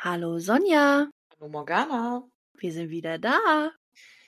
[0.00, 2.22] Hallo Sonja, Hallo Morgana.
[2.54, 3.72] wir sind wieder da.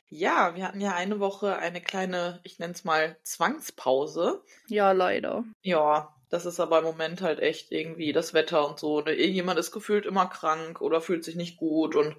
[0.08, 4.42] Ja, wir hatten ja eine Woche eine kleine, ich nenne es mal Zwangspause.
[4.66, 5.44] Ja, leider.
[5.62, 9.00] Ja, das ist aber im Moment halt echt irgendwie das Wetter und so.
[9.00, 9.14] Ne?
[9.14, 12.16] Irgendjemand ist gefühlt immer krank oder fühlt sich nicht gut und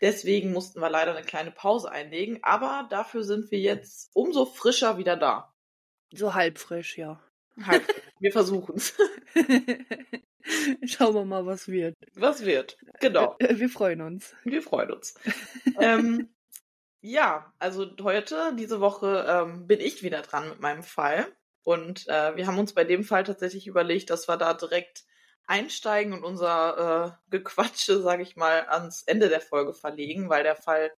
[0.00, 2.38] deswegen mussten wir leider eine kleine Pause einlegen.
[2.40, 5.52] Aber dafür sind wir jetzt umso frischer wieder da.
[6.12, 7.20] So halb frisch, ja.
[7.66, 7.82] Halt,
[8.18, 8.94] wir versuchen es.
[10.84, 11.94] Schauen wir mal, was wird.
[12.14, 12.78] Was wird?
[13.00, 13.36] Genau.
[13.38, 14.34] Äh, Wir freuen uns.
[14.44, 15.14] Wir freuen uns.
[15.80, 16.34] ähm,
[17.02, 21.26] ja, also heute, diese Woche, ähm, bin ich wieder dran mit meinem Fall.
[21.62, 25.04] Und äh, wir haben uns bei dem Fall tatsächlich überlegt, dass wir da direkt
[25.46, 30.56] einsteigen und unser äh, Gequatsche, sage ich mal, ans Ende der Folge verlegen, weil der
[30.56, 30.92] Fall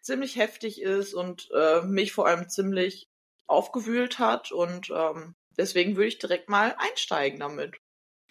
[0.00, 3.10] ziemlich heftig ist und äh, mich vor allem ziemlich
[3.46, 4.52] aufgewühlt hat.
[4.52, 7.76] Und ähm, deswegen würde ich direkt mal einsteigen damit.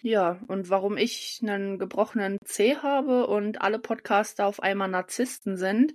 [0.00, 5.94] Ja, und warum ich einen gebrochenen C habe und alle Podcaster auf einmal Narzissten sind,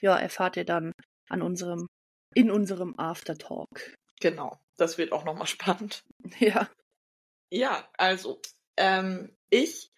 [0.00, 0.92] ja, erfahrt ihr dann
[1.28, 1.86] an unserem,
[2.34, 3.94] in unserem Aftertalk.
[4.20, 6.02] Genau, das wird auch nochmal spannend.
[6.38, 6.68] Ja.
[7.50, 8.40] Ja, also,
[8.76, 9.90] ähm, ich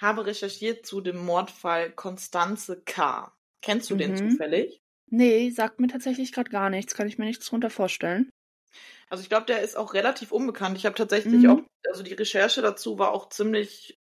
[0.00, 3.32] habe recherchiert zu dem Mordfall Konstanze K.
[3.62, 4.16] Kennst du den Mhm.
[4.16, 4.80] zufällig?
[5.10, 6.94] Nee, sagt mir tatsächlich gerade gar nichts.
[6.94, 8.30] Kann ich mir nichts drunter vorstellen.
[9.08, 10.76] Also ich glaube, der ist auch relativ unbekannt.
[10.76, 11.50] Ich habe tatsächlich Mhm.
[11.50, 14.00] auch, also die Recherche dazu war auch ziemlich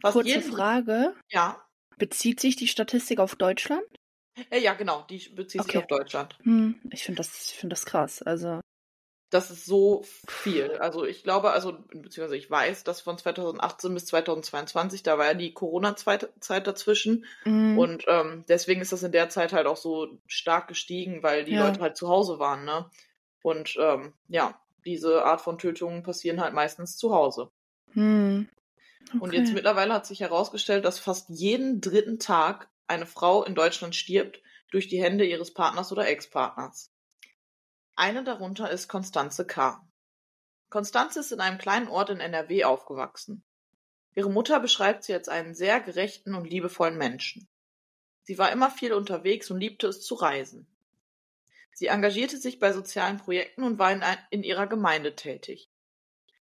[0.00, 1.14] Fast Kurze jeden- Frage.
[1.30, 1.60] Ja,
[1.96, 3.84] Bezieht sich die Statistik auf Deutschland?
[4.52, 5.78] ja, genau, die bezieht sich Okay.
[5.78, 6.36] auf Deutschland.
[6.42, 8.22] Hm, ich finde das, ich finde das krass.
[8.22, 8.60] Also,
[9.34, 10.76] Das ist so viel.
[10.78, 15.34] Also ich glaube, also beziehungsweise ich weiß, dass von 2018 bis 2022, da war ja
[15.34, 16.30] die Corona-Zeit
[16.68, 21.24] dazwischen mm, und ähm, deswegen ist das in der Zeit halt auch so stark gestiegen,
[21.24, 21.64] weil die Ja.
[21.66, 22.88] Leute halt zu Hause waren, ne?
[23.42, 27.50] Und ähm, ja, diese Art von Tötungen passieren halt meistens zu Hause.
[27.94, 28.48] hm,
[29.18, 29.36] Und okay.
[29.38, 34.40] jetzt mittlerweile hat sich herausgestellt, dass fast jeden dritten Tag eine Frau in Deutschland stirbt
[34.70, 36.93] durch die Hände ihres Partners oder Ex-Partners.
[37.96, 39.80] Eine darunter ist Konstanze K.
[40.68, 43.44] Konstanze ist in einem kleinen Ort in NRW aufgewachsen.
[44.16, 47.48] Ihre Mutter beschreibt sie als einen sehr gerechten und liebevollen Menschen.
[48.24, 50.66] Sie war immer viel unterwegs und liebte es zu reisen.
[51.72, 55.70] Sie engagierte sich bei sozialen Projekten und war in, in ihrer Gemeinde tätig.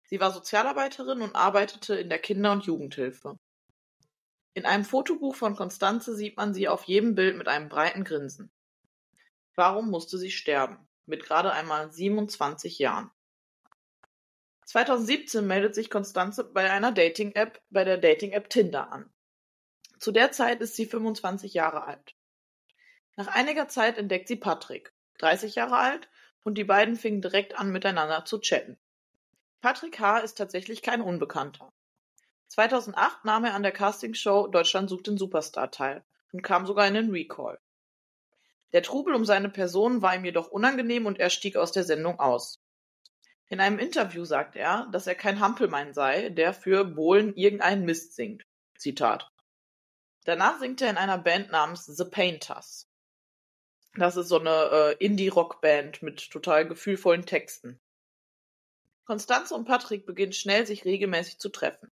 [0.05, 3.37] Sie war Sozialarbeiterin und arbeitete in der Kinder- und Jugendhilfe.
[4.53, 8.49] In einem Fotobuch von Konstanze sieht man sie auf jedem Bild mit einem breiten Grinsen.
[9.55, 10.87] Warum musste sie sterben?
[11.05, 13.11] Mit gerade einmal 27 Jahren.
[14.65, 19.13] 2017 meldet sich Konstanze bei einer Dating-App, bei der Dating-App Tinder an.
[19.99, 22.15] Zu der Zeit ist sie 25 Jahre alt.
[23.15, 26.09] Nach einiger Zeit entdeckt sie Patrick, 30 Jahre alt,
[26.43, 28.77] und die beiden fingen direkt an, miteinander zu chatten.
[29.61, 30.19] Patrick H.
[30.19, 31.71] ist tatsächlich kein Unbekannter.
[32.47, 36.03] 2008 nahm er an der Castingshow Deutschland sucht den Superstar teil
[36.33, 37.59] und kam sogar in den Recall.
[38.73, 42.19] Der Trubel um seine Person war ihm jedoch unangenehm und er stieg aus der Sendung
[42.19, 42.59] aus.
[43.47, 48.15] In einem Interview sagt er, dass er kein Hampelmann sei, der für Bohlen irgendeinen Mist
[48.15, 48.45] singt.
[48.77, 49.29] Zitat.
[50.25, 52.89] Danach singt er in einer Band namens The Painters.
[53.95, 57.79] Das ist so eine äh, Indie-Rock-Band mit total gefühlvollen Texten.
[59.05, 61.91] Konstanze und Patrick beginnen schnell, sich regelmäßig zu treffen.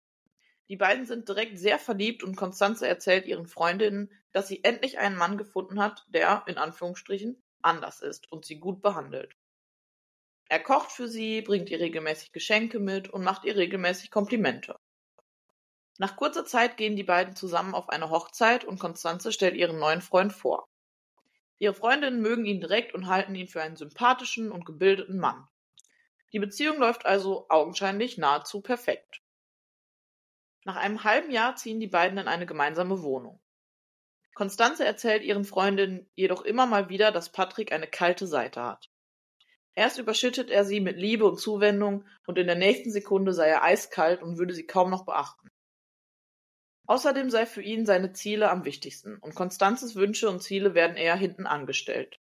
[0.69, 5.15] Die beiden sind direkt sehr verliebt und Konstanze erzählt ihren Freundinnen, dass sie endlich einen
[5.15, 9.35] Mann gefunden hat, der, in Anführungsstrichen, anders ist und sie gut behandelt.
[10.47, 14.79] Er kocht für sie, bringt ihr regelmäßig Geschenke mit und macht ihr regelmäßig Komplimente.
[15.97, 20.01] Nach kurzer Zeit gehen die beiden zusammen auf eine Hochzeit und Konstanze stellt ihren neuen
[20.01, 20.67] Freund vor.
[21.57, 25.47] Ihre Freundinnen mögen ihn direkt und halten ihn für einen sympathischen und gebildeten Mann.
[26.31, 29.19] Die Beziehung läuft also augenscheinlich nahezu perfekt.
[30.63, 33.41] Nach einem halben Jahr ziehen die beiden in eine gemeinsame Wohnung.
[34.37, 38.91] Konstanze erzählt ihren Freundinnen jedoch immer mal wieder, dass Patrick eine kalte Seite hat.
[39.73, 43.63] Erst überschüttet er sie mit Liebe und Zuwendung und in der nächsten Sekunde sei er
[43.63, 45.49] eiskalt und würde sie kaum noch beachten.
[46.85, 51.15] Außerdem sei für ihn seine Ziele am wichtigsten und Konstanzes Wünsche und Ziele werden eher
[51.15, 52.19] hinten angestellt.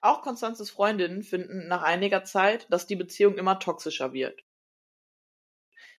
[0.00, 4.44] Auch Konstanzes Freundinnen finden nach einiger Zeit, dass die Beziehung immer toxischer wird.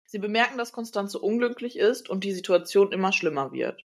[0.06, 3.84] Sie bemerken, dass Konstanze unglücklich ist und die Situation immer schlimmer wird.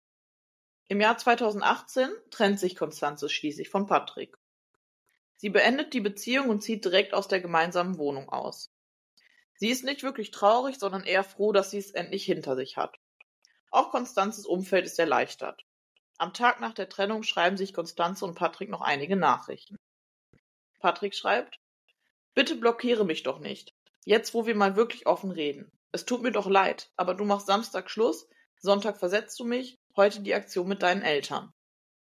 [0.91, 4.37] Im Jahr 2018 trennt sich Konstanze schließlich von Patrick.
[5.37, 8.73] Sie beendet die Beziehung und zieht direkt aus der gemeinsamen Wohnung aus.
[9.55, 12.99] Sie ist nicht wirklich traurig, sondern eher froh, dass sie es endlich hinter sich hat.
[13.71, 15.63] Auch Konstanzes Umfeld ist erleichtert.
[16.19, 19.77] Am Tag nach der Trennung schreiben sich Konstanze und Patrick noch einige Nachrichten.
[20.81, 21.61] Patrick schreibt,
[22.35, 23.73] Bitte blockiere mich doch nicht.
[24.05, 25.71] Jetzt, wo wir mal wirklich offen reden.
[25.93, 28.29] Es tut mir doch leid, aber du machst Samstag Schluss,
[28.59, 31.53] Sonntag versetzt du mich, heute die Aktion mit deinen Eltern.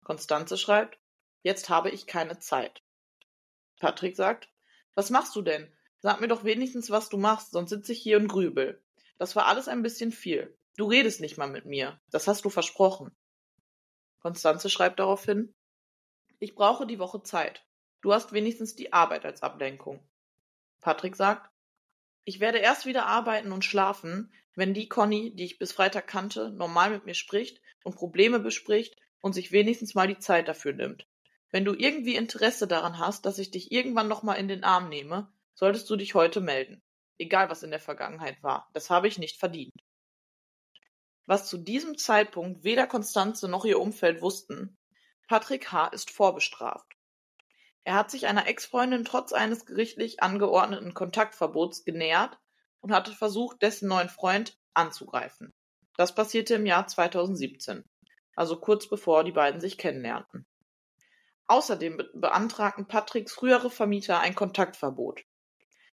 [0.05, 0.99] Konstanze schreibt,
[1.43, 2.83] jetzt habe ich keine Zeit.
[3.81, 4.49] Patrick sagt,
[4.94, 5.73] was machst du denn?
[5.99, 8.83] Sag mir doch wenigstens, was du machst, sonst sitze ich hier und grübel.
[9.19, 10.56] Das war alles ein bisschen viel.
[10.77, 12.00] Du redest nicht mal mit mir.
[12.11, 13.15] Das hast du versprochen.
[14.21, 15.55] Konstanze schreibt daraufhin,
[16.38, 17.65] ich brauche die Woche Zeit.
[18.03, 20.06] Du hast wenigstens die Arbeit als Ablenkung.
[20.81, 21.50] Patrick sagt,
[22.26, 26.50] ich werde erst wieder arbeiten und schlafen, wenn die Conny, die ich bis Freitag kannte,
[26.50, 31.06] normal mit mir spricht und Probleme bespricht und sich wenigstens mal die Zeit dafür nimmt.
[31.52, 35.32] Wenn du irgendwie Interesse daran hast, dass ich dich irgendwann nochmal in den Arm nehme,
[35.55, 36.82] solltest du dich heute melden.
[37.17, 38.69] Egal was in der Vergangenheit war.
[38.73, 39.81] Das habe ich nicht verdient.
[41.26, 44.76] Was zu diesem Zeitpunkt weder Konstanze noch ihr Umfeld wussten,
[45.28, 45.88] Patrick H.
[45.88, 46.96] ist vorbestraft.
[47.87, 52.37] Er hat sich einer Ex-Freundin trotz eines gerichtlich angeordneten Kontaktverbots genähert
[52.81, 55.55] und hatte versucht, dessen neuen Freund anzugreifen.
[55.97, 57.85] Das passierte im Jahr 2017,
[58.35, 60.47] also kurz bevor die beiden sich kennenlernten.
[61.47, 65.23] Außerdem beantragten Patricks frühere Vermieter ein Kontaktverbot.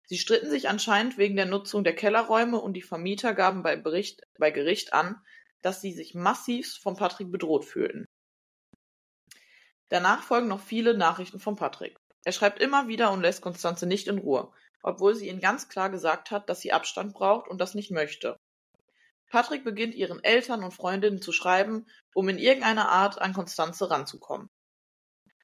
[0.05, 4.21] Sie stritten sich anscheinend wegen der Nutzung der Kellerräume und die Vermieter gaben bei, Bericht,
[4.39, 5.17] bei Gericht an,
[5.61, 8.05] dass sie sich massiv von Patrick bedroht fühlten.
[9.91, 11.99] Danach folgen noch viele Nachrichten von Patrick.
[12.23, 14.49] Er schreibt immer wieder und lässt Konstanze nicht in Ruhe,
[14.83, 18.39] obwohl sie ihm ganz klar gesagt hat, dass sie Abstand braucht und das nicht möchte.
[19.29, 24.49] Patrick beginnt ihren Eltern und Freundinnen zu schreiben, um in irgendeiner Art an Konstanze ranzukommen.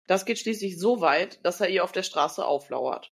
[0.08, 3.12] Das geht schließlich so weit, dass er ihr auf der Straße auflauert.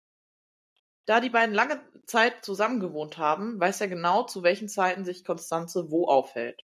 [1.06, 5.92] Da die beiden lange Zeit zusammengewohnt haben, weiß er genau, zu welchen Zeiten sich Konstanze
[5.92, 6.64] wo aufhält.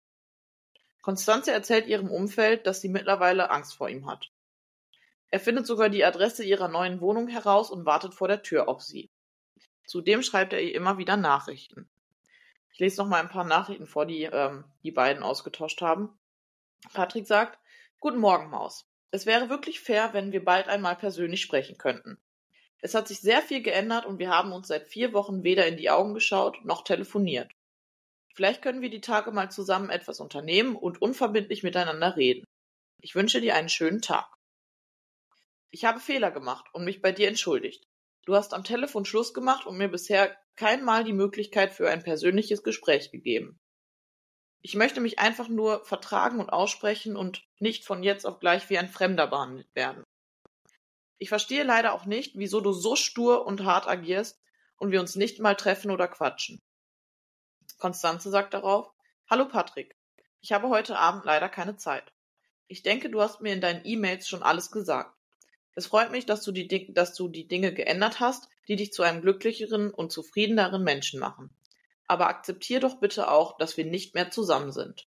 [1.03, 4.31] Konstanze erzählt ihrem Umfeld, dass sie mittlerweile Angst vor ihm hat.
[5.35, 8.83] Er findet sogar die Adresse ihrer neuen Wohnung heraus und wartet vor der Tür auf
[8.83, 9.11] sie.
[9.85, 11.91] Zudem schreibt er ihr immer wieder Nachrichten.
[12.73, 16.17] Ich lese noch mal ein paar Nachrichten vor, die ähm, die beiden ausgetauscht haben.
[16.93, 17.59] Patrick sagt,
[17.99, 18.87] Guten Morgen, Maus.
[19.11, 22.17] Es wäre wirklich fair, wenn wir bald einmal persönlich sprechen könnten.
[22.81, 25.77] Es hat sich sehr viel geändert und wir haben uns seit vier Wochen weder in
[25.77, 27.51] die Augen geschaut noch telefoniert.
[28.35, 32.45] Vielleicht können wir die Tage mal zusammen etwas unternehmen und unverbindlich miteinander reden.
[33.01, 34.34] Ich wünsche dir einen schönen Tag.
[35.75, 37.89] Ich habe Fehler gemacht und mich bei dir entschuldigt.
[38.27, 42.05] Du hast am Telefon Schluss gemacht und mir bisher kein Mal die Möglichkeit für ein
[42.05, 43.59] persönliches Gespräch gegeben.
[44.61, 48.79] Ich möchte mich einfach nur vertragen und aussprechen und nicht von jetzt auf gleich wie
[48.79, 50.05] ein Fremder behandelt werden.
[51.19, 54.41] Ich verstehe leider auch nicht, wieso du so stur und hart agierst
[54.77, 56.63] und wir uns nicht mal treffen oder quatschen.
[57.81, 58.93] Konstanze sagt darauf,
[59.29, 59.97] Hallo Patrick,
[60.41, 62.13] ich habe heute Abend leider keine Zeit.
[62.69, 65.19] Ich denke, du hast mir in deinen E-Mails schon alles gesagt.
[65.75, 69.03] Es freut mich, dass du, die, dass du die Dinge geändert hast, die dich zu
[69.03, 71.51] einem glücklicheren und zufriedeneren Menschen machen.
[72.07, 75.09] Aber akzeptier doch bitte auch, dass wir nicht mehr zusammen sind.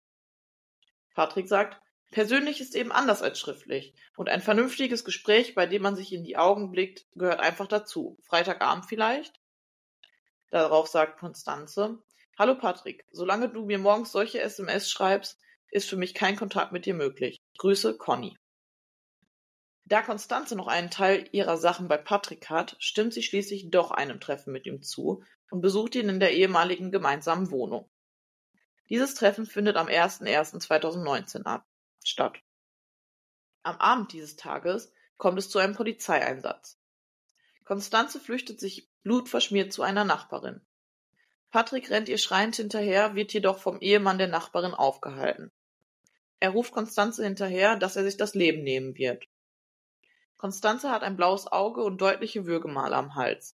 [1.14, 3.94] Patrick sagt, Persönlich ist eben anders als schriftlich.
[4.18, 8.18] Und ein vernünftiges Gespräch, bei dem man sich in die Augen blickt, gehört einfach dazu.
[8.24, 9.40] Freitagabend vielleicht?
[10.50, 12.00] Darauf sagt Konstanze,
[12.38, 15.40] Hallo Patrick, solange du mir morgens solche SMS schreibst,
[15.70, 17.40] ist für mich kein Kontakt mit dir möglich.
[17.58, 18.38] Grüße, Conny.
[19.92, 24.22] Da Konstanze noch einen Teil ihrer Sachen bei Patrick hat, stimmt sie schließlich doch einem
[24.22, 27.92] Treffen mit ihm zu und besucht ihn in der ehemaligen gemeinsamen Wohnung.
[28.88, 31.62] Dieses Treffen findet am 01.01.2019
[32.06, 32.40] statt.
[33.64, 36.80] Am Abend dieses Tages kommt es zu einem Polizeieinsatz.
[37.66, 40.62] Constanze flüchtet sich blutverschmiert zu einer Nachbarin.
[41.50, 45.52] Patrick rennt ihr schreiend hinterher, wird jedoch vom Ehemann der Nachbarin aufgehalten.
[46.40, 49.28] Er ruft Constanze hinterher, dass er sich das Leben nehmen wird.
[50.42, 53.56] Constanze hat ein blaues Auge und deutliche Würgemale am Hals.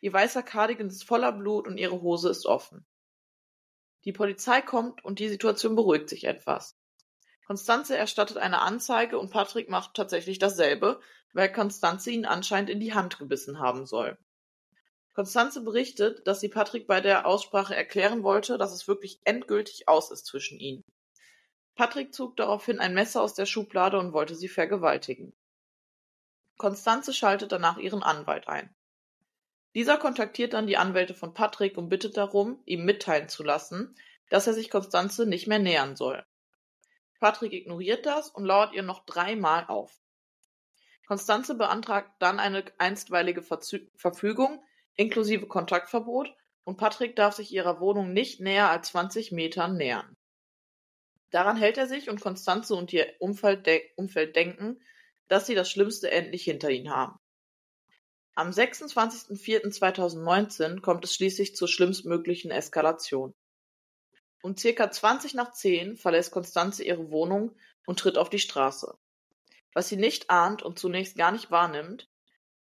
[0.00, 2.84] Ihr weißer Cardigan ist voller Blut und ihre Hose ist offen.
[4.04, 6.76] Die Polizei kommt und die Situation beruhigt sich etwas.
[7.46, 11.00] Constanze erstattet eine Anzeige und Patrick macht tatsächlich dasselbe,
[11.34, 14.18] weil Constanze ihn anscheinend in die Hand gebissen haben soll.
[15.14, 20.10] Constanze berichtet, dass sie Patrick bei der Aussprache erklären wollte, dass es wirklich endgültig aus
[20.10, 20.82] ist zwischen ihnen.
[21.76, 25.32] Patrick zog daraufhin ein Messer aus der Schublade und wollte sie vergewaltigen.
[26.56, 28.74] Constanze schaltet danach ihren Anwalt ein.
[29.74, 33.94] Dieser kontaktiert dann die Anwälte von Patrick und bittet darum, ihm mitteilen zu lassen,
[34.28, 36.24] dass er sich Constanze nicht mehr nähern soll.
[37.20, 39.98] Patrick ignoriert das und lauert ihr noch dreimal auf.
[41.06, 44.62] Constanze beantragt dann eine einstweilige Verzü Verfügung
[44.94, 50.16] inklusive Kontaktverbot und Patrick darf sich ihrer Wohnung nicht näher als 20 Metern nähern.
[51.30, 54.80] Daran hält er sich und Constanze und ihr Umfeld, de Umfeld denken,
[55.28, 57.18] dass sie das Schlimmste endlich hinter ihnen haben.
[58.34, 63.34] Am 26.04.2019 kommt es schließlich zur schlimmstmöglichen Eskalation.
[64.42, 67.54] Um circa 20 nach 10 verlässt Constanze ihre Wohnung
[67.86, 68.96] und tritt auf die Straße.
[69.74, 72.08] Was sie nicht ahnt und zunächst gar nicht wahrnimmt,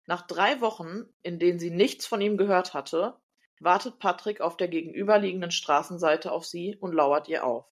[0.07, 3.17] nach drei Wochen, in denen sie nichts von ihm gehört hatte,
[3.61, 7.67] wartet Patrick auf der gegenüberliegenden Straßenseite auf sie und lauert ihr auf.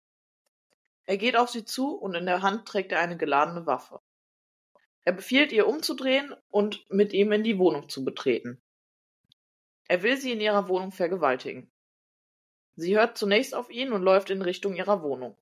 [1.05, 4.01] Er geht auf sie zu und in der Hand trägt er eine geladene Waffe.
[5.05, 8.59] Er befiehlt ihr umzudrehen und mit ihm in die Wohnung zu betreten.
[9.87, 11.71] Er will sie in ihrer Wohnung vergewaltigen.
[12.75, 15.37] Sie hört zunächst auf ihn und läuft in Richtung ihrer Wohnung.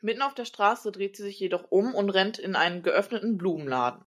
[0.00, 4.04] Mitten auf der Straße dreht sie sich jedoch um und rennt in einen geöffneten Blumenladen.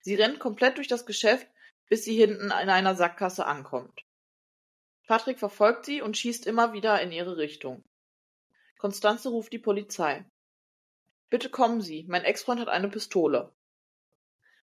[0.00, 1.46] Sie rennt komplett durch das Geschäft,
[1.88, 4.04] bis sie hinten in einer Sackgasse ankommt.
[5.06, 7.82] Patrick verfolgt sie und schießt immer wieder in ihre Richtung.
[8.76, 10.24] Konstanze ruft die Polizei.
[11.30, 13.52] Bitte kommen Sie, mein Ex-Freund hat eine Pistole.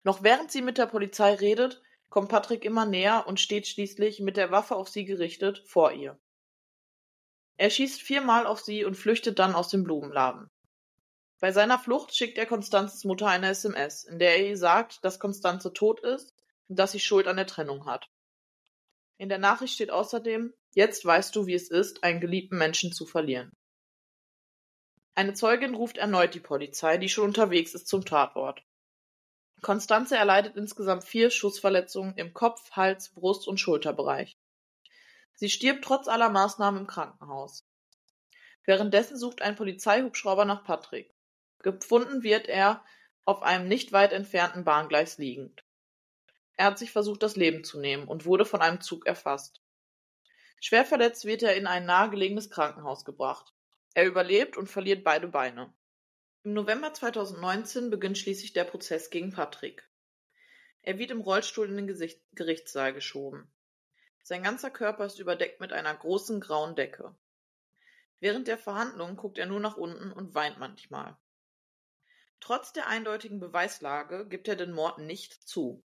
[0.03, 4.37] Noch während sie mit der Polizei redet, kommt Patrick immer näher und steht schließlich mit
[4.37, 6.17] der Waffe auf sie gerichtet vor ihr.
[7.57, 10.49] Er schießt viermal auf sie und flüchtet dann aus dem Blumenladen.
[11.39, 15.19] Bei seiner Flucht schickt er Konstanzes Mutter eine SMS, in der er ihr sagt, dass
[15.19, 16.33] Konstanze tot ist
[16.67, 18.09] und dass sie Schuld an der Trennung hat.
[19.17, 23.05] In der Nachricht steht außerdem, jetzt weißt du, wie es ist, einen geliebten Menschen zu
[23.05, 23.51] verlieren.
[25.17, 28.61] Eine Zeugin ruft erneut die Polizei, die schon unterwegs ist zum Tatort.
[29.63, 34.37] Konstanze erleidet insgesamt vier Schussverletzungen im Kopf, Hals, Brust und Schulterbereich.
[35.33, 37.67] Sie stirbt trotz aller Maßnahmen im Krankenhaus.
[38.63, 41.11] Währenddessen sucht ein Polizeihubschrauber nach Patrick.
[41.63, 42.85] Gefunden wird er
[43.25, 45.63] auf einem nicht weit entfernten Bahngleis liegend.
[46.57, 49.63] Er hat sich versucht, das Leben zu nehmen und wurde von einem Zug erfasst.
[50.61, 53.55] Schwer verletzt wird er in ein nahegelegenes Krankenhaus gebracht.
[53.97, 55.73] Er überlebt und verliert beide Beine.
[56.43, 59.89] Im November 2019 beginnt schließlich der Prozess gegen Patrick.
[60.83, 63.51] Er wird im Rollstuhl in den Gesicht Gerichtssaal geschoben.
[64.21, 67.15] Sein ganzer Körper ist überdeckt mit einer großen grauen Decke.
[68.19, 71.17] Während der Verhandlungen guckt er nur nach unten und weint manchmal.
[72.39, 75.83] Trotz der eindeutigen Beweislage gibt er den Mord nicht zu.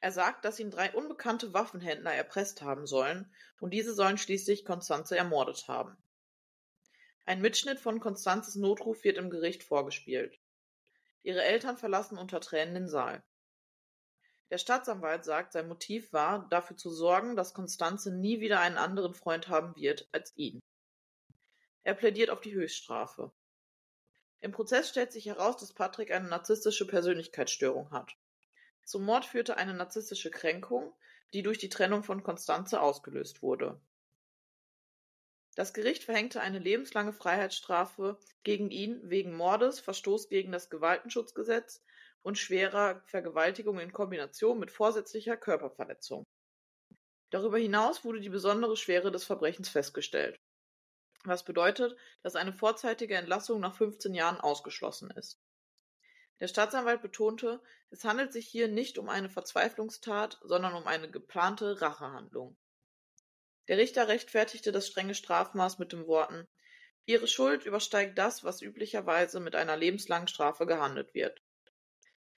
[0.00, 5.18] Er sagt, dass ihn drei unbekannte Waffenhändler erpresst haben sollen und diese sollen schließlich Konstanze
[5.18, 6.02] ermordet haben.
[7.24, 10.40] Ein Mitschnitt von Konstanzes Notruf wird im Gericht vorgespielt.
[11.22, 13.22] Ihre Eltern verlassen unter Tränen den Saal.
[14.50, 19.14] Der Staatsanwalt sagt, sein Motiv war, dafür zu sorgen, dass Konstanze nie wieder einen anderen
[19.14, 20.60] Freund haben wird als ihn.
[21.84, 23.32] Er plädiert auf die Höchststrafe.
[24.40, 28.16] Im Prozess stellt sich heraus, dass Patrick eine narzisstische Persönlichkeitsstörung hat.
[28.84, 30.92] Zum Mord führte eine narzisstische Kränkung,
[31.32, 33.80] die durch die Trennung von Konstanze ausgelöst wurde.
[35.54, 41.84] Das Gericht verhängte eine lebenslange Freiheitsstrafe gegen ihn wegen Mordes, Verstoß gegen das Gewaltenschutzgesetz
[42.22, 46.24] und schwerer Vergewaltigung in Kombination mit vorsätzlicher Körperverletzung.
[47.30, 50.38] Darüber hinaus wurde die besondere Schwere des Verbrechens festgestellt,
[51.24, 55.38] was bedeutet, dass eine vorzeitige Entlassung nach 15 Jahren ausgeschlossen ist.
[56.40, 61.80] Der Staatsanwalt betonte, es handelt sich hier nicht um eine Verzweiflungstat, sondern um eine geplante
[61.80, 62.56] Rachehandlung.
[63.68, 66.48] Der Richter rechtfertigte das strenge Strafmaß mit den Worten
[67.04, 71.42] Ihre Schuld übersteigt das, was üblicherweise mit einer lebenslangen Strafe gehandelt wird.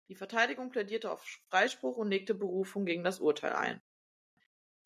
[0.08, 3.82] Die Verteidigung plädierte auf Freispruch und legte Berufung gegen das Urteil ein.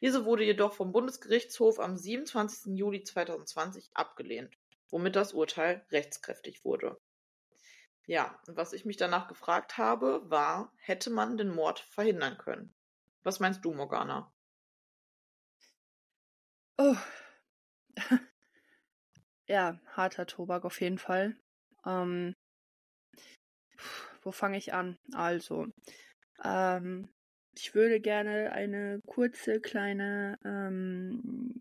[0.00, 2.76] Diese wurde jedoch vom Bundesgerichtshof am 27.
[2.76, 4.56] Juli 2020 abgelehnt,
[4.88, 6.98] womit das Urteil rechtskräftig wurde.
[8.06, 12.74] Ja, was ich mich danach gefragt habe, war, hätte man den Mord verhindern können?
[13.24, 14.32] Was meinst du, Morgana?
[16.78, 16.96] Oh.
[19.48, 21.36] ja, harter Tobak auf jeden Fall.
[21.86, 22.34] Ähm,
[24.22, 24.98] wo fange ich an?
[25.12, 25.68] Also,
[26.42, 27.08] ähm,
[27.56, 31.54] ich würde gerne eine kurze kleine ähm,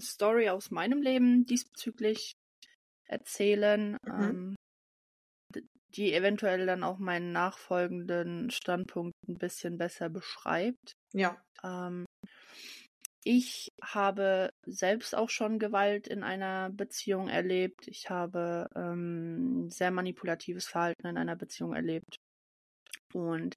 [0.00, 2.32] Story aus meinem Leben diesbezüglich
[3.04, 4.56] erzählen, mhm.
[5.54, 10.92] ähm, die eventuell dann auch meinen nachfolgenden Standpunkt ein bisschen besser beschreibt.
[11.12, 11.40] Ja.
[11.62, 12.04] Ähm,
[13.26, 17.88] ich habe selbst auch schon Gewalt in einer Beziehung erlebt.
[17.88, 22.20] Ich habe ähm, sehr manipulatives Verhalten in einer Beziehung erlebt.
[23.12, 23.56] Und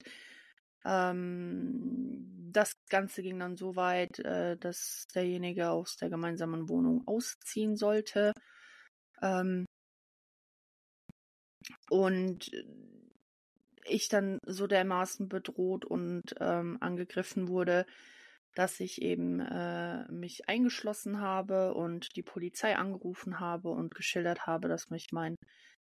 [0.84, 7.76] ähm, das Ganze ging dann so weit, äh, dass derjenige aus der gemeinsamen Wohnung ausziehen
[7.76, 8.32] sollte.
[9.22, 9.66] Ähm,
[11.90, 12.50] und
[13.84, 17.86] ich dann so dermaßen bedroht und ähm, angegriffen wurde,
[18.54, 24.68] dass ich eben äh, mich eingeschlossen habe und die Polizei angerufen habe und geschildert habe,
[24.68, 25.36] dass mich mein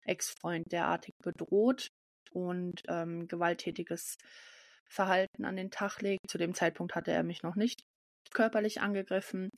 [0.03, 1.89] Ex-Freund derartig bedroht
[2.31, 4.17] und ähm, gewalttätiges
[4.89, 6.29] Verhalten an den Tag legt.
[6.29, 7.81] Zu dem Zeitpunkt hatte er mich noch nicht
[8.33, 9.49] körperlich angegriffen.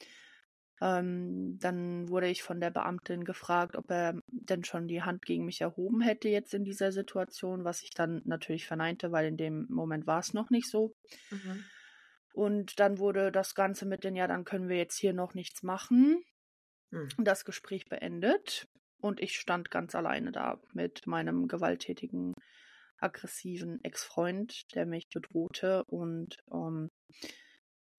[0.81, 5.45] Ähm, dann wurde ich von der Beamtin gefragt, ob er denn schon die Hand gegen
[5.45, 9.65] mich erhoben hätte jetzt in dieser Situation, was ich dann natürlich verneinte, weil in dem
[9.69, 10.93] Moment war es noch nicht so.
[11.31, 11.65] Mhm.
[12.39, 15.62] Und dann wurde das Ganze mit den, ja, dann können wir jetzt hier noch nichts
[15.62, 16.24] machen.
[16.89, 17.10] Mhm.
[17.17, 18.65] Das Gespräch beendet.
[19.01, 22.33] Und ich stand ganz alleine da mit meinem gewalttätigen
[22.98, 25.83] aggressiven Ex-Freund, der mich bedrohte.
[25.87, 26.90] Und ähm,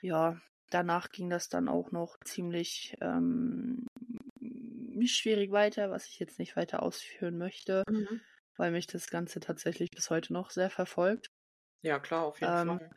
[0.00, 3.84] ja, danach ging das dann auch noch ziemlich ähm,
[5.04, 8.22] schwierig weiter, was ich jetzt nicht weiter ausführen möchte, mhm.
[8.56, 11.28] weil mich das Ganze tatsächlich bis heute noch sehr verfolgt.
[11.82, 12.90] Ja, klar, auf jeden ähm, Fall.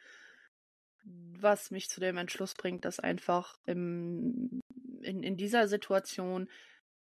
[1.03, 4.61] Was mich zu dem Entschluss bringt, dass einfach im,
[5.01, 6.49] in, in dieser Situation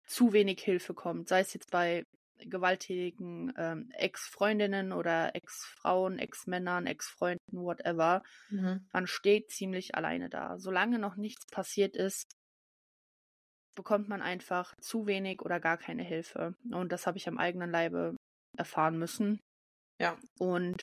[0.05, 2.05] zu wenig Hilfe kommt, sei es jetzt bei
[2.38, 8.23] gewalttätigen ähm, Ex-Freundinnen oder Ex-Frauen, Ex-Männern, Ex-Freunden, whatever.
[8.51, 8.87] Mhm.
[8.93, 10.59] Man steht ziemlich alleine da.
[10.59, 12.37] Solange noch nichts passiert ist,
[13.75, 16.55] bekommt man einfach zu wenig oder gar keine Hilfe.
[16.71, 18.17] Und das habe ich am eigenen Leibe
[18.57, 19.41] erfahren müssen.
[19.99, 20.19] Ja.
[20.38, 20.83] Und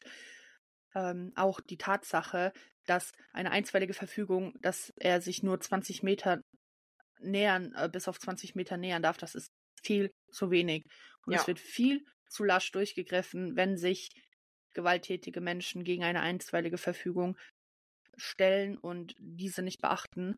[0.96, 2.54] ähm, auch die Tatsache,
[2.86, 6.42] dass eine einstweilige Verfügung, dass er sich nur 20 Meter
[7.20, 9.52] nähern, äh, bis auf 20 Meter nähern darf, das ist
[9.84, 10.86] viel zu wenig.
[11.26, 11.40] Und ja.
[11.40, 14.10] es wird viel zu lasch durchgegriffen, wenn sich
[14.74, 17.38] gewalttätige Menschen gegen eine einstweilige Verfügung
[18.16, 20.36] stellen und diese nicht beachten.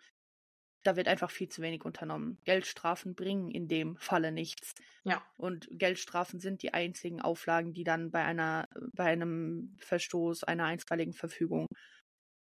[0.83, 2.39] Da wird einfach viel zu wenig unternommen.
[2.43, 4.73] Geldstrafen bringen in dem Falle nichts.
[5.03, 5.23] Ja.
[5.37, 11.13] Und Geldstrafen sind die einzigen Auflagen, die dann bei einer, bei einem Verstoß einer einstweiligen
[11.13, 11.67] Verfügung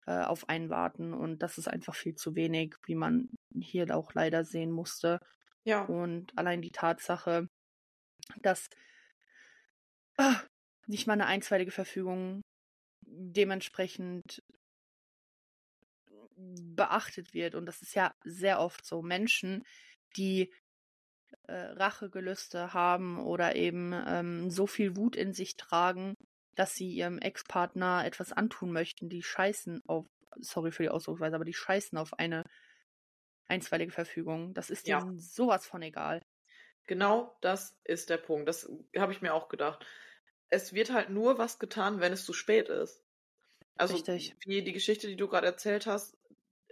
[0.06, 1.14] äh, auf einen warten.
[1.14, 5.20] Und das ist einfach viel zu wenig, wie man hier auch leider sehen musste.
[5.64, 5.84] Ja.
[5.84, 7.48] Und allein die Tatsache,
[8.42, 8.70] dass
[10.18, 10.40] ah,
[10.86, 12.42] nicht mal eine einstweilige Verfügung
[13.02, 14.44] dementsprechend
[16.38, 17.56] beachtet wird.
[17.56, 19.02] Und das ist ja sehr oft so.
[19.02, 19.66] Menschen,
[20.16, 20.54] die
[21.44, 26.16] äh, Rachegelüste haben oder eben ähm, so viel Wut in sich tragen,
[26.56, 30.06] dass sie ihrem Ex-Partner etwas antun möchten, die scheißen auf,
[30.40, 32.44] sorry für die Ausdrucksweise, aber die scheißen auf eine
[33.48, 34.54] einstweilige Verfügung.
[34.54, 35.00] Das ist ja.
[35.00, 36.26] denen sowas von egal.
[36.86, 38.48] Genau das ist der Punkt.
[38.48, 39.86] Das habe ich mir auch gedacht.
[40.50, 43.04] Es wird halt nur was getan, wenn es zu spät ist.
[43.76, 44.36] Also Richtig.
[44.46, 46.17] wie die Geschichte, die du gerade erzählt hast,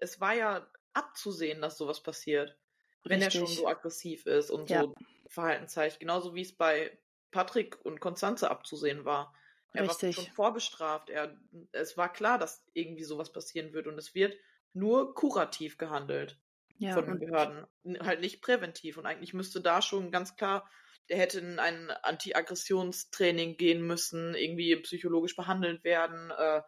[0.06, 2.58] es war ja abzusehen, dass sowas passiert.
[3.04, 3.42] Wenn Richtig.
[3.42, 4.82] er schon so aggressiv ist und ja.
[4.82, 4.96] so
[5.28, 6.00] Verhalten zeigt.
[6.00, 6.98] Genauso wie es bei
[7.32, 9.34] Patrick und Konstanze abzusehen war.
[9.74, 10.18] Er Richtig.
[10.18, 11.10] war schon vorbestraft.
[11.10, 11.38] Er,
[11.72, 14.36] es war klar, dass irgendwie sowas passieren wird und es wird
[14.74, 16.40] nur kurativ gehandelt
[16.78, 17.66] ja, von den Behörden.
[18.00, 18.98] Halt nicht präventiv.
[18.98, 20.70] Und eigentlich müsste da schon ganz klar,
[21.10, 26.32] der hätte in ein Anti-Aggressionstraining gehen müssen, irgendwie psychologisch behandelt werden.
[26.32, 26.62] Äh,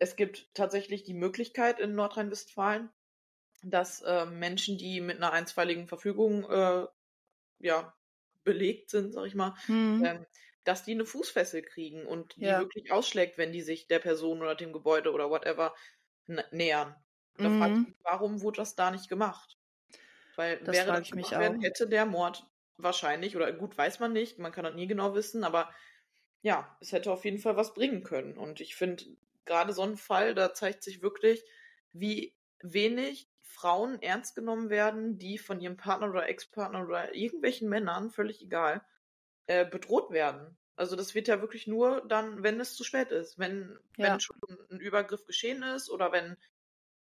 [0.00, 2.90] es gibt tatsächlich die Möglichkeit in Nordrhein-Westfalen,
[3.62, 6.86] dass äh, Menschen, die mit einer einstweiligen Verfügung äh,
[7.58, 7.94] ja,
[8.42, 10.02] belegt sind, sag ich mal, mhm.
[10.04, 10.26] ähm,
[10.64, 12.60] dass die eine Fußfessel kriegen und die ja.
[12.60, 15.74] wirklich ausschlägt, wenn die sich der Person oder dem Gebäude oder whatever
[16.50, 16.96] nähern.
[17.36, 17.84] Und da frage ich mhm.
[17.86, 19.58] mich, warum wurde das da nicht gemacht?
[20.36, 22.46] Weil das wäre das gemacht werden, hätte der Mord
[22.78, 25.70] wahrscheinlich, oder gut, weiß man nicht, man kann das nie genau wissen, aber
[26.40, 28.38] ja, es hätte auf jeden Fall was bringen können.
[28.38, 29.04] Und ich finde,
[29.44, 31.44] gerade so ein Fall, da zeigt sich wirklich,
[31.92, 38.10] wie wenig Frauen ernst genommen werden, die von ihrem Partner oder Ex-Partner oder irgendwelchen Männern,
[38.10, 38.84] völlig egal,
[39.46, 40.56] äh, bedroht werden.
[40.76, 43.38] Also das wird ja wirklich nur dann, wenn es zu spät ist.
[43.38, 44.12] Wenn, ja.
[44.12, 44.36] wenn schon
[44.70, 46.36] ein Übergriff geschehen ist oder wenn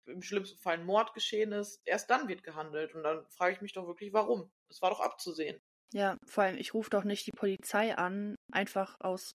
[0.05, 2.95] im schlimmsten Fall ein Mord geschehen ist, erst dann wird gehandelt.
[2.95, 4.51] Und dann frage ich mich doch wirklich, warum?
[4.69, 5.59] Das war doch abzusehen.
[5.93, 9.31] Ja, vor allem, ich rufe doch nicht die Polizei an, einfach aus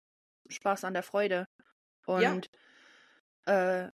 [0.50, 1.46] Spaß an der Freude.
[2.06, 2.40] Und ja.
[3.48, 3.90] Äh,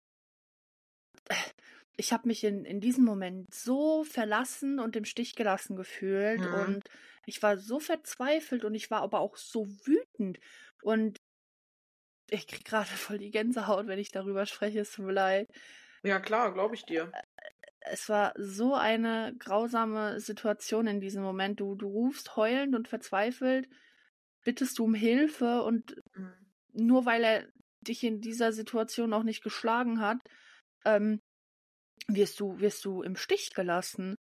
[1.95, 6.53] ich habe mich in, in diesem Moment so verlassen und im Stich gelassen gefühlt mhm.
[6.53, 6.89] und
[7.25, 10.39] ich war so verzweifelt und ich war aber auch so wütend
[10.81, 11.21] und
[12.29, 15.49] ich krieg gerade voll die Gänsehaut, wenn ich darüber spreche, es tut mir leid.
[16.03, 17.11] Ja, klar, glaube ich dir.
[17.79, 21.59] Es war so eine grausame Situation in diesem Moment.
[21.59, 23.67] Du, du rufst heulend und verzweifelt,
[24.43, 26.33] bittest du um Hilfe und mhm.
[26.73, 27.47] nur weil er
[27.83, 30.17] dich in dieser Situation noch nicht geschlagen hat,
[30.85, 31.19] ähm,
[32.07, 34.15] wirst du, wirst du im Stich gelassen.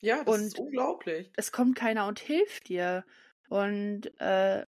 [0.00, 1.30] Ja, das und ist unglaublich.
[1.36, 3.04] Es kommt keiner und hilft dir.
[3.48, 4.64] Und äh,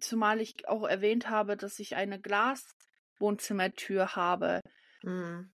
[0.00, 4.60] zumal ich auch erwähnt habe, dass ich eine Glaswohnzimmertür habe.
[5.02, 5.52] Mhm.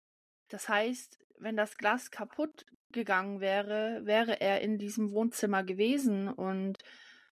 [0.48, 6.28] Das heißt, wenn das Glas kaputt gegangen wäre, wäre er in diesem Wohnzimmer gewesen.
[6.28, 6.78] Und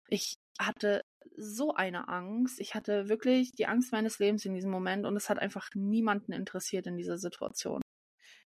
[0.08, 1.02] ich hatte
[1.36, 2.60] so eine Angst.
[2.60, 6.32] Ich hatte wirklich die Angst meines Lebens in diesem Moment und es hat einfach niemanden
[6.32, 7.82] interessiert in dieser Situation.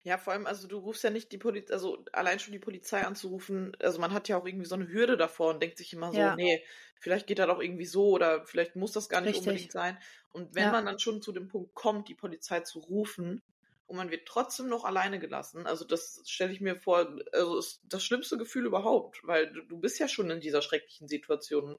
[0.05, 3.03] Ja, vor allem, also du rufst ja nicht die Polizei, also allein schon die Polizei
[3.03, 6.13] anzurufen, also man hat ja auch irgendwie so eine Hürde davor und denkt sich immer
[6.13, 6.37] so, ja.
[6.37, 6.65] nee,
[7.01, 9.49] vielleicht geht das auch irgendwie so oder vielleicht muss das gar nicht Richtig.
[9.49, 9.99] unbedingt sein.
[10.31, 10.73] Und wenn ja.
[10.73, 13.43] man dann schon zu dem Punkt kommt, die Polizei zu rufen
[13.87, 17.83] und man wird trotzdem noch alleine gelassen, also das stelle ich mir vor, also ist
[17.85, 21.77] das schlimmste Gefühl überhaupt, weil du, du bist ja schon in dieser schrecklichen Situation.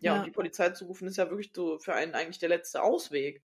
[0.00, 2.48] Ja, ja, und die Polizei zu rufen ist ja wirklich so für einen eigentlich der
[2.48, 3.42] letzte Ausweg.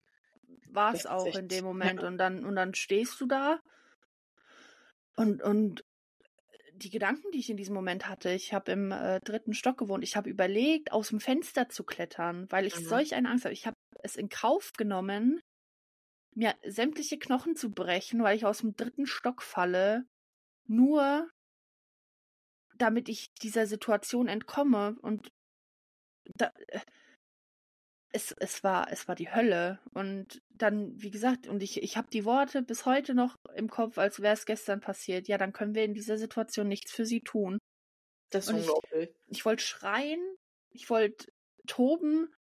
[0.69, 3.61] War es auch echt, in dem Moment und dann und dann stehst du da
[5.17, 5.85] und, und
[6.75, 10.05] die Gedanken, die ich in diesem Moment hatte, ich habe im äh, dritten Stock gewohnt,
[10.05, 12.85] ich habe überlegt, aus dem Fenster zu klettern, weil ich mhm.
[12.85, 13.55] solch eine Angst habe.
[13.55, 15.41] Ich habe es in Kauf genommen,
[16.35, 20.05] mir sämtliche Knochen zu brechen, weil ich aus dem dritten Stock falle,
[20.67, 21.31] nur
[22.77, 24.97] damit ich dieser Situation entkomme.
[25.01, 25.33] Und
[26.35, 26.81] da, äh,
[28.13, 29.79] es, es war, es war die Hölle.
[29.93, 33.99] Und dann, wie gesagt, und ich, ich habe die Worte bis heute noch im Kopf,
[33.99, 35.29] als wäre es gestern passiert.
[35.29, 37.59] Ja, dann können wir in dieser Situation nichts für sie tun.
[38.31, 39.11] Das ist unglaublich.
[39.27, 40.21] Ich, ich wollte schreien,
[40.71, 41.31] ich wollte
[41.67, 42.35] toben,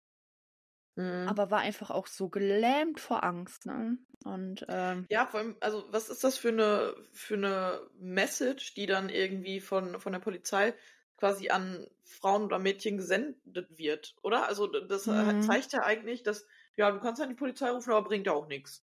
[0.96, 1.26] mhm.
[1.28, 3.98] aber war einfach auch so gelähmt vor Angst, ne?
[4.24, 8.86] Und ähm, ja, vor allem, also was ist das für eine für eine Message, die
[8.86, 10.74] dann irgendwie von von der Polizei
[11.16, 14.46] quasi an Frauen oder Mädchen gesendet wird, oder?
[14.48, 15.42] Also das mhm.
[15.42, 16.46] zeigt ja eigentlich, dass,
[16.76, 18.84] ja, du kannst ja die Polizei rufen, aber bringt ja auch nichts.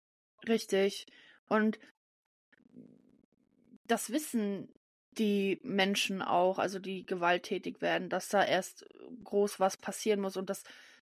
[0.49, 1.07] Richtig.
[1.49, 1.79] Und
[3.87, 4.73] das wissen
[5.19, 8.87] die Menschen auch, also die gewalttätig werden, dass da erst
[9.25, 10.37] groß was passieren muss.
[10.37, 10.63] Und das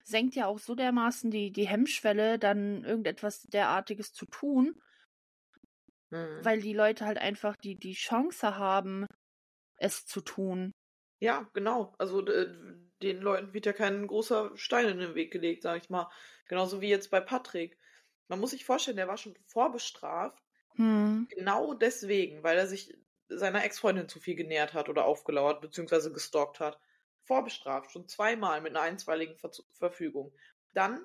[0.04, 4.82] senkt ja auch so dermaßen die, die Hemmschwelle, dann irgendetwas derartiges zu tun,
[6.10, 6.39] mhm.
[6.43, 9.06] weil die Leute halt einfach die, die Chance haben,
[9.78, 10.72] es zu tun.
[11.19, 11.93] Ja, genau.
[11.97, 16.10] Also den Leuten wird ja kein großer Stein in den Weg gelegt, sag ich mal.
[16.47, 17.77] Genauso wie jetzt bei Patrick.
[18.27, 20.41] Man muss sich vorstellen, der war schon vorbestraft.
[20.75, 21.27] Hm.
[21.29, 22.95] Genau deswegen, weil er sich
[23.27, 26.12] seiner Ex-Freundin zu viel genähert hat oder aufgelauert bzw.
[26.12, 26.79] gestalkt hat.
[27.23, 30.34] Vorbestraft, schon zweimal mit einer einstweiligen Ver Verfügung.
[30.73, 31.03] Dann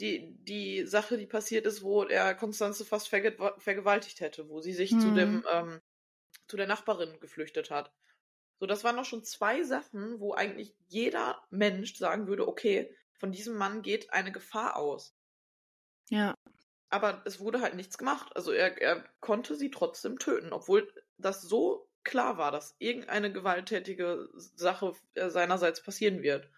[0.00, 4.72] die, die Sache, die passiert ist, wo er Konstanze fast verge vergewaltigt hätte, wo sie
[4.72, 5.00] sich hm.
[5.00, 5.80] zu dem ähm,
[6.46, 7.92] zu der Nachbarin geflüchtet hat.
[8.58, 13.32] So, das waren noch schon zwei Sachen, wo eigentlich jeder Mensch sagen würde, okay, von
[13.32, 15.14] diesem Mann geht eine Gefahr aus.
[16.10, 16.34] Ja.
[16.90, 18.34] Aber es wurde halt nichts gemacht.
[18.34, 24.28] Also er, er konnte sie trotzdem töten, obwohl das so klar war, dass irgendeine gewalttätige
[24.34, 26.50] Sache äh, seinerseits passieren wird.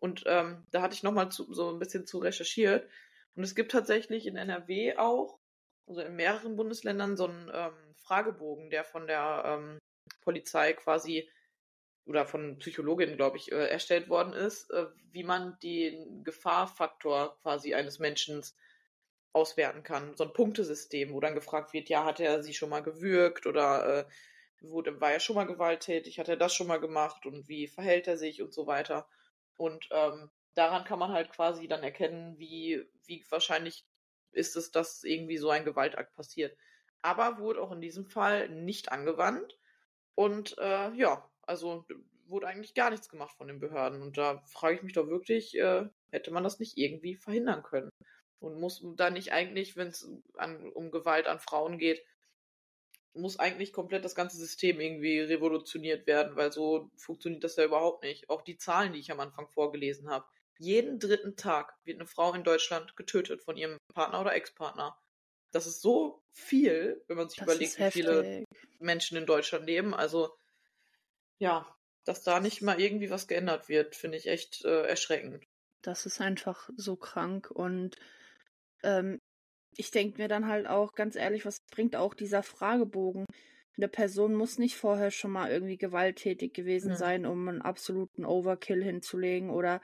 [0.00, 2.88] Und ähm, da hatte ich nochmal so ein bisschen zu recherchiert.
[3.34, 5.38] Und es gibt tatsächlich in NRW auch,
[5.86, 9.78] also in mehreren Bundesländern, so einen ähm, Fragebogen, der von der ähm,
[10.22, 11.28] Polizei quasi
[12.06, 17.74] oder von Psychologinnen, glaube ich, äh, erstellt worden ist, äh, wie man den Gefahrfaktor quasi
[17.74, 18.42] eines Menschen
[19.32, 20.16] auswerten kann.
[20.16, 23.98] So ein Punktesystem, wo dann gefragt wird, ja, hat er sie schon mal gewürgt oder
[23.98, 24.04] äh,
[24.62, 28.06] wurde, war er schon mal gewalttätig, hat er das schon mal gemacht und wie verhält
[28.06, 29.08] er sich und so weiter.
[29.56, 33.84] Und ähm, daran kann man halt quasi dann erkennen, wie, wie wahrscheinlich
[34.32, 36.56] ist es, dass irgendwie so ein Gewaltakt passiert.
[37.02, 39.58] Aber wurde auch in diesem Fall nicht angewandt.
[40.14, 41.86] Und äh, ja, also
[42.26, 44.02] wurde eigentlich gar nichts gemacht von den Behörden.
[44.02, 47.90] Und da frage ich mich doch wirklich, äh, hätte man das nicht irgendwie verhindern können?
[48.38, 50.08] Und muss da nicht eigentlich, wenn es
[50.74, 52.04] um Gewalt an Frauen geht,
[53.14, 58.04] muss eigentlich komplett das ganze System irgendwie revolutioniert werden, weil so funktioniert das ja überhaupt
[58.04, 58.28] nicht.
[58.28, 60.26] Auch die Zahlen, die ich am Anfang vorgelesen habe.
[60.58, 64.98] Jeden dritten Tag wird eine Frau in Deutschland getötet von ihrem Partner oder Ex-Partner.
[65.52, 68.44] Das ist so viel, wenn man sich Das überlegt, wie viele.
[68.78, 69.94] Menschen in Deutschland leben.
[69.94, 70.34] Also,
[71.38, 75.46] ja, dass da nicht mal irgendwie was geändert wird, finde ich echt äh, erschreckend.
[75.82, 77.50] Das ist einfach so krank.
[77.50, 77.96] Und
[78.82, 79.18] ähm,
[79.76, 83.26] ich denke mir dann halt auch, ganz ehrlich, was bringt auch dieser Fragebogen?
[83.76, 86.96] Eine Person muss nicht vorher schon mal irgendwie gewalttätig gewesen Mhm.
[86.96, 89.80] sein, um einen absoluten Overkill hinzulegen oder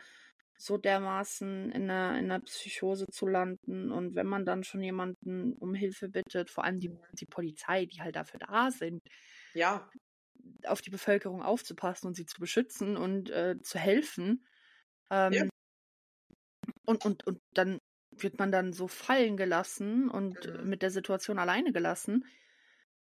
[0.59, 3.93] so dermaßen in einer, in einer Psychose zu landen.
[3.93, 8.03] Und wenn man dann schon jemanden um Hilfe bittet, vor allem die, die Polizei, die
[8.03, 9.01] halt dafür da sind,
[9.55, 9.91] Ja,
[10.67, 14.47] auf die Bevölkerung aufzupassen und sie zu beschützen und äh, zu helfen.
[15.11, 15.53] Ähm, Ja.
[16.85, 17.79] und, und, und dann
[18.11, 20.59] wird man dann so fallen gelassen und Mhm.
[20.59, 22.25] äh, mit der Situation alleine gelassen.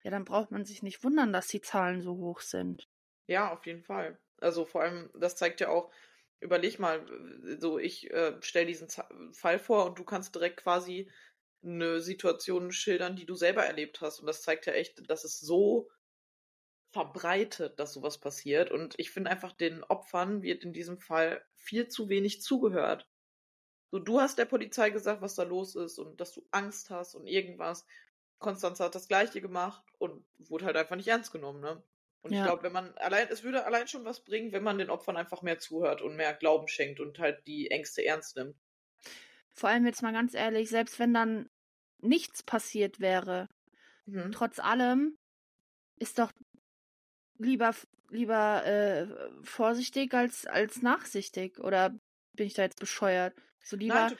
[0.04, 2.88] Ja, dann braucht man sich nicht wundern, dass die Zahlen so hoch sind.
[3.26, 4.18] Ja, auf jeden Fall.
[4.40, 5.92] Also vor allem, das zeigt ja auch,
[6.40, 7.04] überleg mal,
[7.60, 11.10] so ich äh, stell diesen Z Fall vor und du kannst direkt quasi
[11.62, 14.20] eine Situation schildern, die du selber erlebt hast.
[14.20, 15.90] Und das zeigt ja echt, dass es so
[16.92, 18.70] verbreitet, dass sowas passiert.
[18.70, 23.08] Und ich finde einfach, den Opfern wird in diesem Fall viel zu wenig zugehört.
[23.90, 27.14] So, du hast der Polizei gesagt, was da los ist und dass du Angst hast
[27.14, 27.86] und irgendwas.
[28.38, 31.82] Konstanze hat das Gleiche gemacht und wurde halt einfach nicht ernst genommen, ne?
[32.22, 32.38] Und Ja.
[32.38, 35.16] ich glaube, wenn man allein, es würde allein schon was bringen, wenn man den Opfern
[35.16, 38.56] einfach mehr zuhört und mehr Glauben schenkt und halt die Ängste ernst nimmt.
[39.54, 41.48] Vor allem jetzt mal ganz ehrlich, selbst wenn dann
[42.00, 43.48] nichts passiert wäre,
[44.06, 44.32] Mhm.
[44.32, 45.16] trotz allem
[45.98, 46.32] ist doch
[47.38, 47.74] lieber
[48.10, 49.06] lieber äh,
[49.42, 51.90] vorsichtig als als nachsichtig oder
[52.34, 53.34] bin ich da jetzt bescheuert?
[53.62, 54.16] So lieber Nein,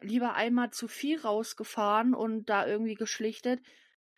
[0.00, 3.60] lieber einmal zu viel rausgefahren und da irgendwie geschlichtet,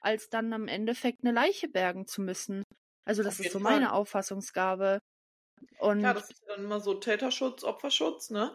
[0.00, 2.64] als dann im Endeffekt eine Leiche bergen zu müssen.
[3.06, 3.62] Also das ist so Fall.
[3.72, 5.00] meine Auffassungsgabe.
[5.78, 8.54] Und Ja, das ist dann immer so Täterschutz, Opferschutz, ne?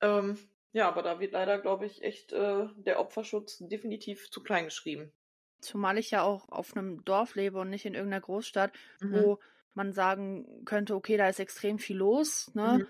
[0.00, 0.38] Ähm,
[0.72, 5.12] ja, aber da wird leider, glaube ich, echt äh, der Opferschutz definitiv zu klein geschrieben.
[5.60, 9.10] Zumal ich ja auch auf einem Dorf lebe und nicht in irgendeiner Großstadt, Mhm.
[9.12, 9.38] wo
[9.74, 12.78] man sagen könnte, okay, da ist extrem viel los, ne?
[12.78, 12.88] Mhm.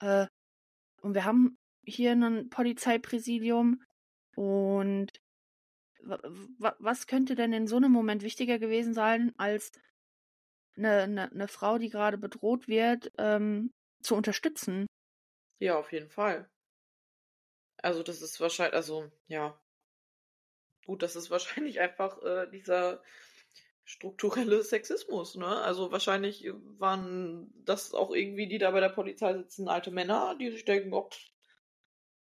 [0.00, 0.26] Äh,
[1.02, 3.82] und wir haben hier ein Polizeipräsidium
[4.36, 5.10] und
[6.02, 6.20] wa-
[6.58, 9.72] wa- was könnte denn in so einem Moment wichtiger gewesen sein, als
[10.76, 13.70] eine, eine, eine Frau, die gerade bedroht wird, ähm,
[14.02, 14.86] zu unterstützen?
[15.60, 16.50] Ja, auf jeden Fall.
[17.82, 19.60] Also das ist wahrscheinlich, also ja,
[20.88, 23.02] gut, das ist wahrscheinlich einfach äh, dieser
[23.84, 25.46] strukturelle Sexismus, ne?
[25.48, 26.46] Also wahrscheinlich
[26.78, 30.94] waren das auch irgendwie, die da bei der Polizei sitzen, alte Männer, die sich denken,
[30.94, 31.14] ob,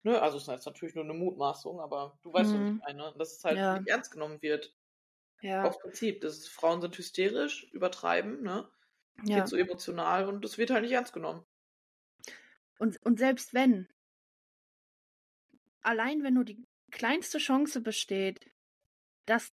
[0.04, 2.82] ne, also es ist natürlich nur eine Mutmaßung, aber du weißt, was Mhm.
[2.86, 3.74] ich meine, dass es halt Ja.
[3.74, 4.76] nicht ernst genommen wird.
[5.41, 8.70] Ja, Aus Prinzip, das ist, Frauen sind hysterisch, übertreiben, ne?
[9.26, 9.43] ja.
[9.43, 11.46] Viel zu emotional und das wird halt nicht ernst genommen.
[12.80, 13.88] Und, und selbst wenn,
[15.82, 18.52] allein wenn nur die kleinste Chance besteht,
[19.26, 19.54] dass,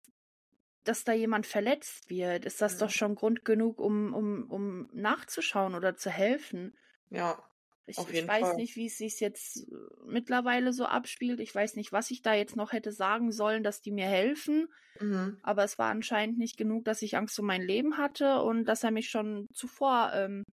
[0.86, 2.78] dass da jemand verletzt wird, ist das Mhm.
[2.78, 6.78] doch schon Grund genug, um, um, um nachzuschauen oder zu helfen.
[7.10, 7.50] Ja,
[7.86, 8.56] Ich, ich weiß Fall.
[8.56, 9.68] nicht, wie es sich jetzt
[10.06, 11.40] mittlerweile so abspielt.
[11.42, 14.68] Ich weiß nicht, was ich da jetzt noch hätte sagen sollen, dass die mir helfen.
[15.02, 15.44] mhm.
[15.44, 18.84] Aber es war anscheinend nicht genug, dass ich Angst um mein Leben hatte und dass
[18.84, 20.46] er mich schon zuvor ähm,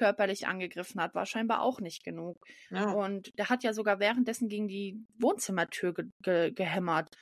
[0.00, 2.42] körperlich angegriffen hat, war scheinbar auch nicht genug.
[2.70, 2.90] ja.
[2.90, 7.14] Und der hat ja sogar währenddessen gegen die Wohnzimmertür ge ge gehämmert.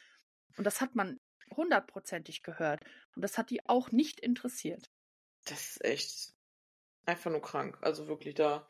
[0.56, 1.18] Und das hat man
[1.56, 2.84] hundertprozentig gehört.
[3.16, 4.90] Und das hat die auch nicht interessiert.
[5.46, 6.34] Das ist echt
[7.04, 7.78] einfach nur krank.
[7.80, 8.64] Also wirklich da,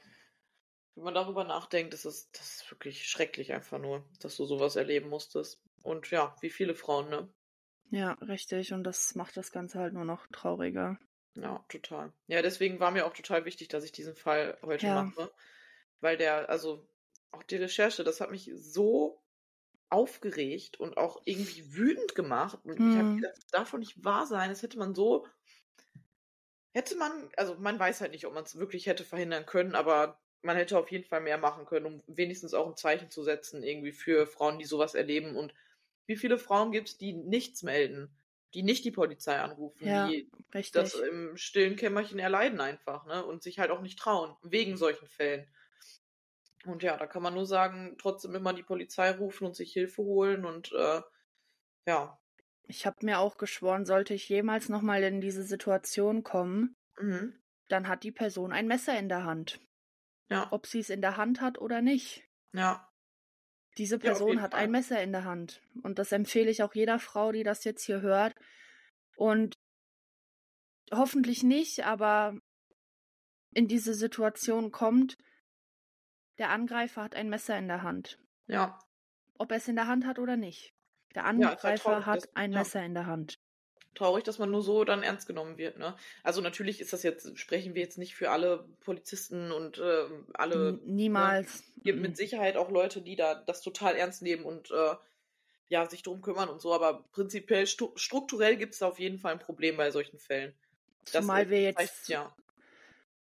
[0.95, 4.77] wenn man darüber nachdenkt, ist es, das ist wirklich schrecklich einfach nur, dass du sowas
[4.77, 5.61] erleben musstest.
[5.83, 7.29] Und ja, wie viele Frauen, ne?
[7.91, 8.73] Ja, richtig.
[8.73, 10.99] Und das macht das Ganze halt nur noch trauriger.
[11.41, 12.13] Ja, total.
[12.27, 14.91] Ja, deswegen war mir auch total wichtig, dass ich diesen Fall heute Ja.
[14.91, 15.33] mache.
[16.01, 16.89] Weil der, also
[17.33, 19.23] auch die Recherche, das hat mich so
[19.91, 22.61] aufgeregt und auch irgendwie wütend gemacht.
[22.65, 23.21] Und ich habe Mhm.
[23.21, 24.51] gedacht, das darf doch nicht wahr sein.
[24.51, 25.27] Das hätte man so,
[26.73, 30.21] hätte man, also man weiß halt nicht, ob man es wirklich hätte verhindern können, aber
[30.43, 33.63] man hätte auf jeden Fall mehr machen können, um wenigstens auch ein Zeichen zu setzen,
[33.63, 35.37] irgendwie für Frauen, die sowas erleben.
[35.37, 35.55] Und
[36.07, 38.18] wie viele Frauen gibt es, die nichts melden,
[38.55, 40.73] die nicht die Polizei anrufen, Ja, die Richtig.
[40.73, 43.25] das im stillen Kämmerchen erleiden einfach, ne?
[43.25, 45.49] Und sich halt auch nicht trauen, wegen solchen Fällen.
[46.65, 50.03] Und ja, da kann man nur sagen, trotzdem immer die Polizei rufen und sich Hilfe
[50.03, 51.03] holen und äh,
[51.87, 52.21] ja.
[52.69, 57.39] ich habe mir auch geschworen, sollte ich jemals nochmal in diese Situation kommen, Mhm.
[57.69, 59.61] dann hat die Person ein Messer in der Hand.
[60.31, 62.25] Ja, Ob sie es in der Hand hat oder nicht.
[62.53, 62.88] ja,
[63.79, 64.61] Diese Ja, Person jeden hat Fall.
[64.65, 65.61] ein Messer in der Hand.
[65.83, 68.35] Und das empfehle ich auch jeder Frau, die das jetzt hier hört.
[69.17, 69.55] und
[70.93, 72.39] hoffentlich nicht, aber
[73.53, 75.17] in diese Situation kommt,
[76.39, 78.19] der Angreifer hat ein Messer in der Hand.
[78.47, 78.79] Ja.
[79.39, 80.73] Ob er es in der Hand hat oder nicht.
[81.15, 82.59] Der Ja, Angreifer traurig, hat ein ja.
[82.59, 83.39] Messer in der Hand.
[83.99, 85.97] Traurig, dass man nur so dann ernst genommen wird, ne?
[86.23, 90.81] Also natürlich ist das jetzt, sprechen wir jetzt nicht für alle Polizisten und ähm, alle
[90.83, 91.63] N- Niemals.
[91.83, 92.03] gibt Mhm.
[92.03, 94.97] mit Sicherheit auch Leute, die da das total ernst nehmen und äh,
[95.69, 99.19] ja, sich drum kümmern und so, aber prinzipiell stu strukturell gibt es da auf jeden
[99.19, 100.55] Fall ein Problem bei solchen Fällen.
[101.13, 102.35] Das, Zumal äh, wir jetzt, ja,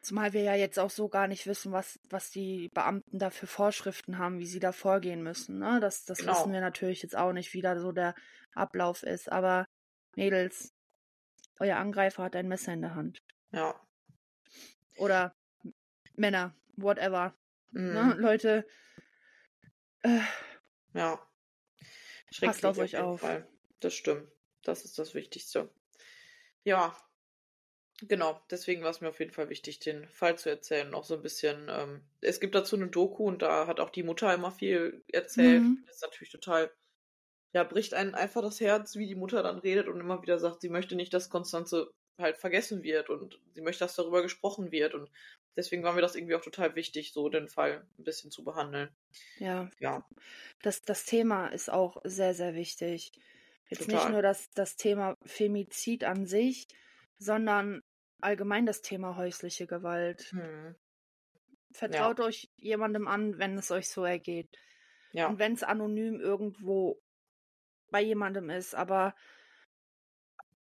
[0.02, 3.46] zumal wir ja jetzt auch so gar nicht wissen, was, was die Beamten da für
[3.46, 5.58] Vorschriften haben, wie sie da vorgehen müssen.
[5.58, 5.78] Ne?
[5.80, 6.26] Das, das Genau.
[6.26, 8.14] wissen wir natürlich jetzt auch nicht, wie da so der
[8.54, 9.30] Ablauf ist.
[9.32, 9.64] Aber
[10.16, 10.72] Mädels,
[11.58, 13.22] euer Angreifer hat ein Messer in der Hand.
[13.52, 13.78] ja.
[14.96, 15.34] Oder
[16.14, 17.34] Männer, whatever.
[17.72, 17.92] Mhm.
[17.94, 18.14] Ne?
[18.18, 18.64] Leute,
[20.02, 20.20] äh,
[20.92, 21.18] Ja.
[22.40, 23.20] Passt auf euch auf.
[23.22, 23.48] Fall.
[23.80, 24.28] Das stimmt.
[24.62, 25.68] Das ist das Wichtigste.
[26.62, 26.96] Ja.
[28.02, 30.94] Genau, deswegen war es mir auf jeden Fall wichtig, den Fall zu erzählen.
[30.94, 31.66] Auch so ein bisschen.
[31.68, 35.62] Ähm, es gibt dazu eine Doku und da hat auch die Mutter immer viel erzählt.
[35.62, 35.82] Mhm.
[35.86, 36.70] Das ist natürlich total.
[37.54, 40.60] Ja, bricht einen einfach das Herz, wie die Mutter dann redet und immer wieder sagt,
[40.60, 41.90] sie möchte nicht, dass Konstanze
[42.20, 44.94] halt vergessen wird und sie möchte, dass darüber gesprochen wird.
[44.94, 45.10] Und
[45.56, 48.90] deswegen war mir das irgendwie auch total wichtig, so den Fall ein bisschen zu behandeln.
[49.36, 50.04] ja, Ja,
[50.62, 53.12] das, das Thema ist auch sehr, sehr wichtig.
[53.68, 54.10] Jetzt nicht Total.
[54.10, 56.68] nur das, das Thema Femizid an sich,
[57.18, 57.82] sondern
[58.20, 60.32] allgemein das Thema häusliche Gewalt.
[60.32, 60.74] hm.
[61.72, 64.48] Vertraut euch jemandem an, wenn es euch so ergeht.
[65.12, 67.02] ja, Und wenn es anonym irgendwo
[67.94, 69.14] bei jemandem ist, aber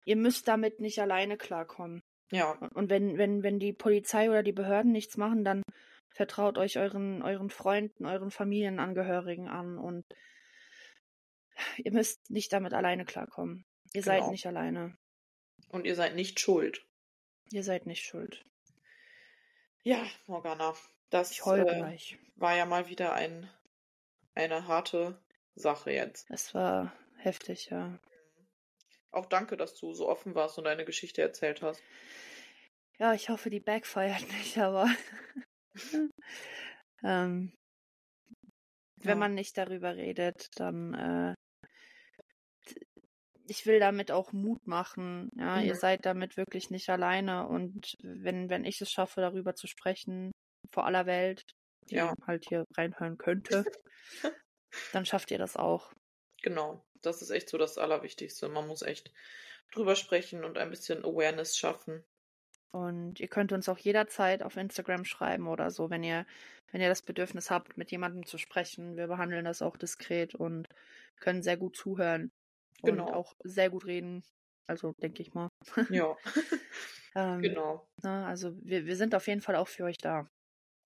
[0.05, 2.01] ihr müsst damit nicht alleine klarkommen.
[2.31, 5.61] ja, Und- wenn, wenn, wenn die Polizei oder die Behörden nichts machen, dann
[6.09, 10.05] vertraut euch euren, euren Freunden, euren Familienangehörigen an und
[11.77, 13.65] ihr müsst nicht damit alleine klarkommen.
[13.93, 14.31] Ihr seid Genau.
[14.31, 14.97] nicht alleine.
[15.69, 16.85] Und ihr seid nicht schuld.
[17.51, 18.45] Ihr seid nicht schuld.
[19.83, 20.73] Ja, Morgana,
[21.09, 21.97] das äh,
[22.37, 23.49] war ja mal wieder ein,
[24.33, 25.19] eine harte
[25.55, 26.29] Sache jetzt.
[26.29, 26.93] Es war
[27.27, 27.99] heftig, ja.
[29.11, 31.83] Auch danke, dass du so offen warst und deine Geschichte erzählt hast.
[32.99, 34.87] Ja, ich hoffe, die backfeiert nicht, aber
[37.03, 37.51] ähm,
[39.03, 39.17] wenn Ja.
[39.17, 41.33] man nicht darüber redet, dann äh,
[43.47, 45.29] ich will damit auch Mut machen.
[45.37, 45.79] Ja, ihr Mhm.
[45.79, 50.31] seid damit wirklich nicht alleine und wenn wenn ich es schaffe, darüber zu sprechen
[50.71, 51.43] vor aller Welt,
[51.89, 52.13] die Ja.
[52.25, 53.65] halt hier reinhören könnte,
[54.91, 55.93] dann schafft ihr das auch.
[56.41, 58.49] Genau, das ist echt so das Allerwichtigste.
[58.49, 59.11] Man muss echt
[59.71, 62.03] drüber sprechen und ein bisschen Awareness schaffen.
[62.71, 66.25] Und ihr könnt uns auch jederzeit auf Instagram schreiben oder so, wenn ihr,
[66.71, 68.97] wenn ihr das Bedürfnis habt, mit jemandem zu sprechen.
[68.97, 70.67] Wir behandeln das auch diskret und
[71.19, 72.29] können sehr gut zuhören.
[72.83, 73.05] Genau.
[73.07, 74.21] Und auch sehr gut reden.
[74.67, 75.49] Also denke ich mal.
[75.89, 76.15] Ja,
[77.15, 77.87] Ähm, genau.
[78.03, 80.27] ne, also wir, wir sind auf jeden Fall auch für euch da,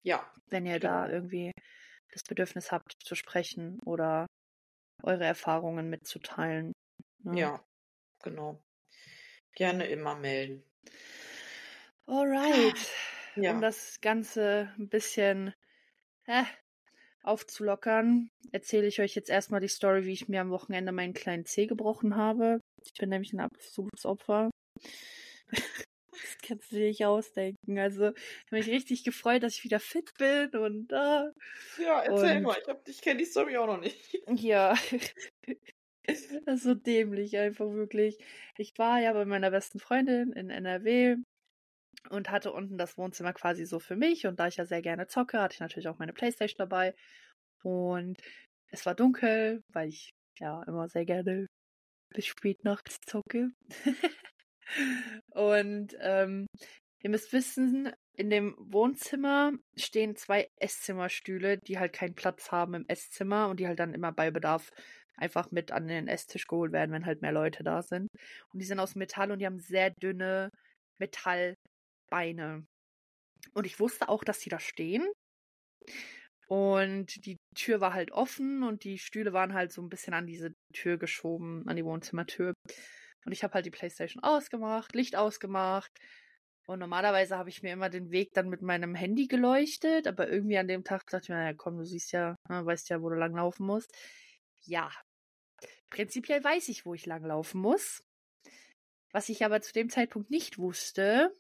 [0.03, 1.05] Ja, wenn ihr Genau.
[1.05, 1.51] da irgendwie
[2.13, 4.27] das Bedürfnis habt zu sprechen oder
[5.03, 6.73] eure Erfahrungen mitzuteilen.
[7.23, 7.39] ne?
[7.39, 7.63] ja,
[8.23, 8.61] genau.
[9.55, 10.63] Gerne immer melden.
[12.05, 12.89] Alright.
[13.35, 13.51] Ja.
[13.51, 15.53] Um das Ganze ein bisschen
[16.25, 16.43] äh,
[17.23, 21.45] aufzulockern, erzähle ich euch jetzt erstmal die Story, wie ich mir am Wochenende meinen kleinen
[21.45, 22.59] Zeh gebrochen habe.
[22.83, 24.49] Ich bin nämlich ein absolutes Opfer.
[26.21, 27.77] Das kannst du dir nicht ausdenken.
[27.79, 31.29] Also, ich habe mich richtig gefreut, dass ich wieder fit bin und äh,
[31.81, 32.57] Ja, erzähl Und- mal.
[32.61, 34.17] Ich, hab- ich kenne die Story auch noch nicht.
[34.27, 34.75] ja.
[36.05, 38.17] Das ist so dämlich einfach wirklich.
[38.57, 41.17] Ich war ja bei meiner besten Freundin in NRW
[42.09, 44.25] und hatte unten das Wohnzimmer quasi so für mich.
[44.25, 46.95] Und da ich ja sehr gerne zocke, hatte ich natürlich auch meine Playstation dabei.
[47.63, 48.17] Und
[48.71, 51.45] es war dunkel, weil ich ja immer sehr gerne
[52.13, 53.51] bis spät nachts zocke.
[55.29, 56.47] und ähm,
[57.01, 62.85] ihr müsst wissen, in dem Wohnzimmer stehen zwei Esszimmerstühle, die halt keinen Platz haben im
[62.87, 64.71] Esszimmer und die halt dann immer bei Bedarf
[65.15, 68.09] einfach mit an den Esstisch geholt werden, wenn halt mehr Leute da sind.
[68.53, 70.49] Und die sind aus Metall und die haben sehr dünne
[70.97, 72.65] Metallbeine.
[73.53, 75.07] Und ich wusste auch, dass die da stehen.
[76.47, 80.25] Und die Tür war halt offen und die Stühle waren halt so ein bisschen an
[80.25, 82.53] diese Tür geschoben, an die Wohnzimmertür.
[83.25, 85.91] Und ich habe halt die Playstation ausgemacht, Licht ausgemacht.
[86.65, 90.57] Und normalerweise habe ich mir immer den Weg dann mit meinem Handy geleuchtet, aber irgendwie
[90.57, 93.09] an dem Tag dachte ich mir, naja, komm, du siehst ja, ne, weißt ja, wo
[93.09, 93.91] du langlaufen musst.
[94.61, 94.91] Ja.
[95.89, 98.03] Prinzipiell weiß ich, wo ich langlaufen muss.
[99.11, 101.33] Was ich aber zu dem Zeitpunkt nicht wusste,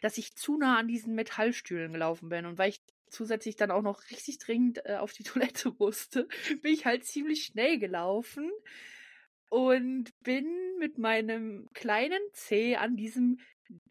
[0.00, 2.46] dass ich zu nah an diesen Metallstühlen gelaufen bin.
[2.46, 2.80] Und weil ich
[3.10, 6.26] zusätzlich dann auch noch richtig dringend äh, auf die Toilette musste,
[6.62, 8.50] bin ich halt ziemlich schnell gelaufen.
[9.48, 10.46] Und bin
[10.78, 13.38] mit meinem kleinen Zeh an diesem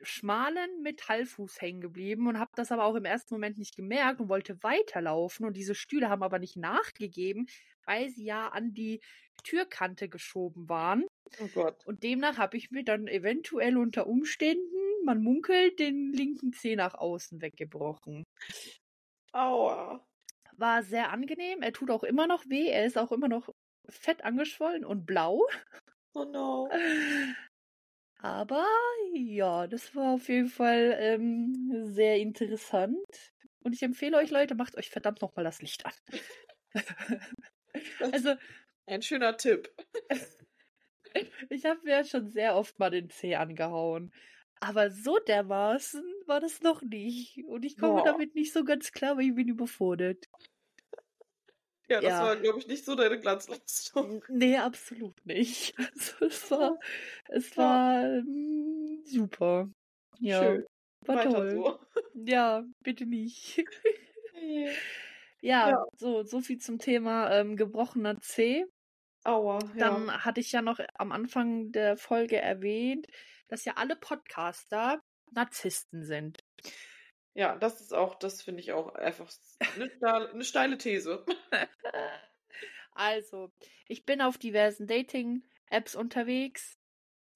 [0.01, 4.30] schmalen Metallfuß hängen geblieben und habe das aber auch im ersten Moment nicht gemerkt und
[4.30, 7.47] wollte weiterlaufen und diese Stühle haben aber nicht nachgegeben,
[7.86, 9.01] weil sie ja an die
[9.43, 11.05] Türkante geschoben waren.
[11.39, 11.86] Oh Gott.
[11.86, 16.95] Und demnach habe ich mir dann eventuell unter Umständen, man munkelt, den linken Zeh nach
[16.95, 18.24] außen weggebrochen.
[19.34, 20.05] Aua.
[20.53, 21.62] War sehr angenehm.
[21.62, 22.68] Er tut auch immer noch weh.
[22.68, 23.49] Er ist auch immer noch
[23.90, 25.46] fett angeschwollen und blau.
[26.16, 26.68] Oh no.
[28.20, 28.66] Aber
[29.14, 32.98] ja, das war auf jeden Fall ähm, sehr interessant.
[33.64, 35.94] Und ich empfehle euch, Leute, macht euch verdammt nochmal das Licht an.
[38.12, 38.36] also.
[38.88, 39.70] Ein schöner Tipp.
[41.50, 44.12] ich habe mir schon sehr oft mal den Zeh angehauen.
[44.60, 47.44] Aber so dermaßen war das noch nicht.
[47.46, 48.06] Und ich komme Boah.
[48.06, 50.26] damit nicht so ganz klar, weil ich bin überfordert.
[51.90, 52.22] Ja, das Ja.
[52.22, 54.24] war, glaube ich, nicht so deine Glanzleistung.
[54.30, 55.74] Nee, absolut nicht.
[55.94, 56.80] Also es war,
[57.30, 57.64] es Ja.
[57.64, 59.70] war ähm, super.
[60.20, 60.66] Ja, Schön.
[61.06, 61.52] war Weiter toll.
[61.52, 61.80] so.
[62.14, 63.64] Ja, bitte nicht.
[65.42, 65.86] Ja, Ja.
[65.98, 68.66] so, so viel zum Thema ähm, gebrochener C.
[69.24, 70.26] Aua, Dann ja.
[70.26, 73.08] hatte ich ja noch am Anfang der Folge erwähnt,
[73.48, 75.00] dass ja alle Podcaster
[75.32, 76.40] Narzissten sind.
[77.38, 79.30] Ja, das ist auch, das finde ich auch einfach
[79.76, 81.24] eine, steile- eine steile These.
[82.92, 83.52] Also,
[83.88, 86.74] ich bin auf diversen Dating-Apps unterwegs,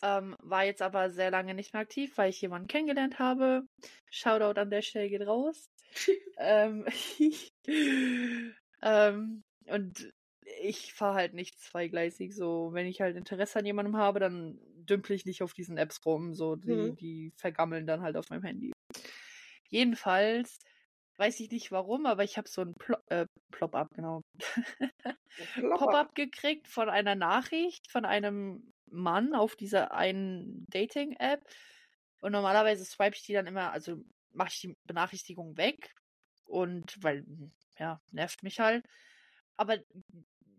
[0.02, 3.64] ähm, war jetzt aber sehr lange nicht mehr aktiv, weil ich jemanden kennengelernt habe.
[4.10, 5.70] Shoutout an der Stelle geht raus.
[6.38, 6.86] ähm,
[8.82, 10.12] ähm, und
[10.64, 12.34] ich fahre halt nicht zweigleisig.
[12.34, 16.04] So, wenn ich halt Interesse an jemandem habe, dann dümpel ich nicht auf diesen Apps
[16.06, 16.34] rum.
[16.34, 16.96] So, die, Mhm.
[16.96, 18.72] die vergammeln dann halt auf meinem Handy.
[19.72, 20.60] Jedenfalls
[21.18, 24.22] weiß ich nicht warum, aber ich habe so ein Plo äh, Plop-up, genau.
[25.78, 31.42] Pop-up gekriegt von einer Nachricht von einem Mann auf dieser einen Dating-App.
[32.22, 33.98] Und normalerweise swipe ich die dann immer, also
[34.32, 35.94] mache ich die Benachrichtigung weg.
[36.46, 37.26] Und weil,
[37.80, 38.86] ja, nervt mich halt.
[39.58, 39.78] Aber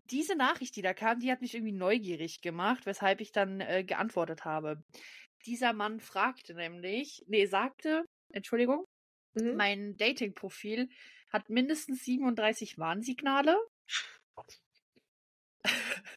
[0.09, 3.83] diese Nachricht, die da kam, die hat mich irgendwie neugierig gemacht, weshalb ich dann äh,
[3.83, 4.83] geantwortet habe.
[5.45, 8.85] Dieser Mann fragte nämlich, nee, sagte, Entschuldigung,
[9.35, 9.55] Mhm.
[9.55, 10.89] mein Dating-Profil
[11.31, 13.57] hat mindestens 37 Warnsignale.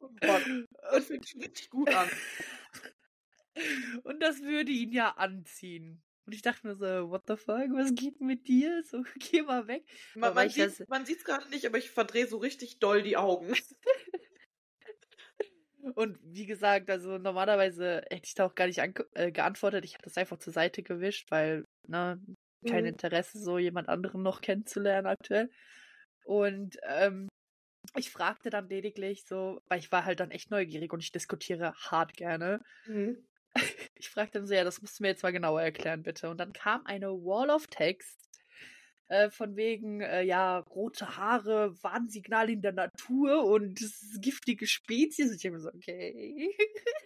[0.01, 0.45] Oh Gott,
[0.91, 2.09] das fühlt sich richtig gut an.
[4.03, 6.03] Und das würde ihn ja anziehen.
[6.27, 8.83] Und ich dachte mir so, what the fuck, was geht mit dir?
[8.83, 9.85] So, geh mal weg.
[10.15, 13.17] Man, man sieht das- man sieht's gerade nicht, aber ich verdrehe so richtig doll die
[13.17, 13.55] Augen.
[15.95, 18.81] Und wie gesagt, also normalerweise hätte ich da auch gar nicht
[19.15, 19.85] äh, geantwortet.
[19.85, 22.21] Ich habe das einfach zur Seite gewischt, weil, ne,
[22.67, 22.91] kein Mhm.
[22.91, 25.51] Interesse, so jemand anderen noch kennenzulernen aktuell.
[26.25, 27.29] Und ähm,
[27.97, 31.75] ich fragte dann lediglich so, weil ich war halt dann echt neugierig und ich diskutiere
[31.75, 32.61] hart gerne.
[32.87, 33.25] Mhm.
[33.99, 36.29] Ich fragte dann so, ja, das musst du mir jetzt mal genauer erklären, bitte.
[36.29, 38.29] Und dann kam eine Wall of Text
[39.09, 43.81] äh, von wegen, äh, ja, rote Haare, Warnsignal in der Natur und
[44.21, 45.31] giftige Spezies.
[45.31, 46.55] Und ich habe mir so, okay.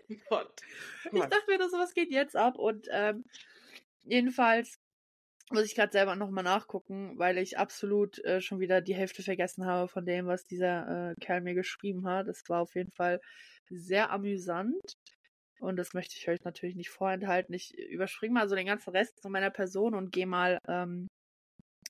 [0.28, 0.60] Gott.
[1.12, 2.56] Ich dachte mir, das was geht jetzt ab.
[2.56, 3.24] Und ähm,
[4.02, 4.79] jedenfalls
[5.50, 9.66] muss ich gerade selber nochmal nachgucken, weil ich absolut äh, schon wieder die Hälfte vergessen
[9.66, 12.28] habe von dem, was dieser äh, Kerl mir geschrieben hat.
[12.28, 13.20] Es war auf jeden Fall
[13.68, 14.94] sehr amüsant.
[15.60, 17.54] Und das möchte ich euch natürlich nicht vorenthalten.
[17.54, 21.06] Ich überspringe mal so den ganzen Rest von meiner Person und gehe mal ähm,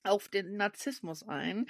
[0.03, 1.67] auf den Narzissmus ein.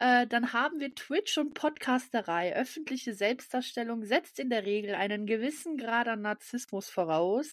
[0.00, 2.56] Äh, dann haben wir Twitch und Podcasterei.
[2.56, 7.52] Öffentliche Selbstdarstellung setzt in der Regel einen gewissen Grad an Narzissmus voraus,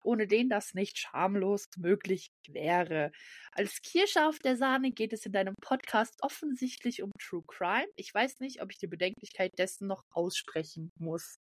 [0.00, 3.10] ohne den das nicht schamlos möglich wäre.
[3.50, 7.88] Als Kirsche auf der Sahne geht es in deinem Podcast offensichtlich um True Crime.
[7.96, 11.40] Ich weiß nicht, ob ich die Bedenklichkeit dessen noch aussprechen muss.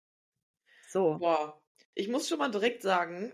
[0.88, 1.18] So.
[1.18, 1.60] Boah.
[1.94, 3.32] Ich muss schon mal direkt sagen,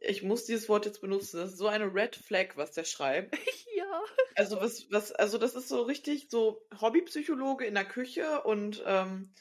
[0.00, 1.38] ich muss dieses Wort jetzt benutzen.
[1.38, 3.34] Das ist so eine Red Flag, was der schreibt.
[3.76, 4.02] ja.
[4.34, 9.32] Also was, was, also das ist so richtig so Hobbypsychologe in der Küche und ähm,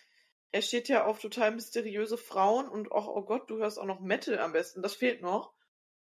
[0.52, 4.00] er steht ja auf total mysteriöse Frauen und auch, oh Gott, du hörst auch noch
[4.00, 4.82] Metal am besten.
[4.82, 5.54] Das fehlt noch.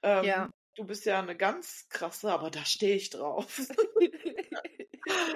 [0.02, 0.50] Ähm, Ja.
[0.74, 3.58] Du bist ja eine ganz krasse, aber da stehe ich drauf.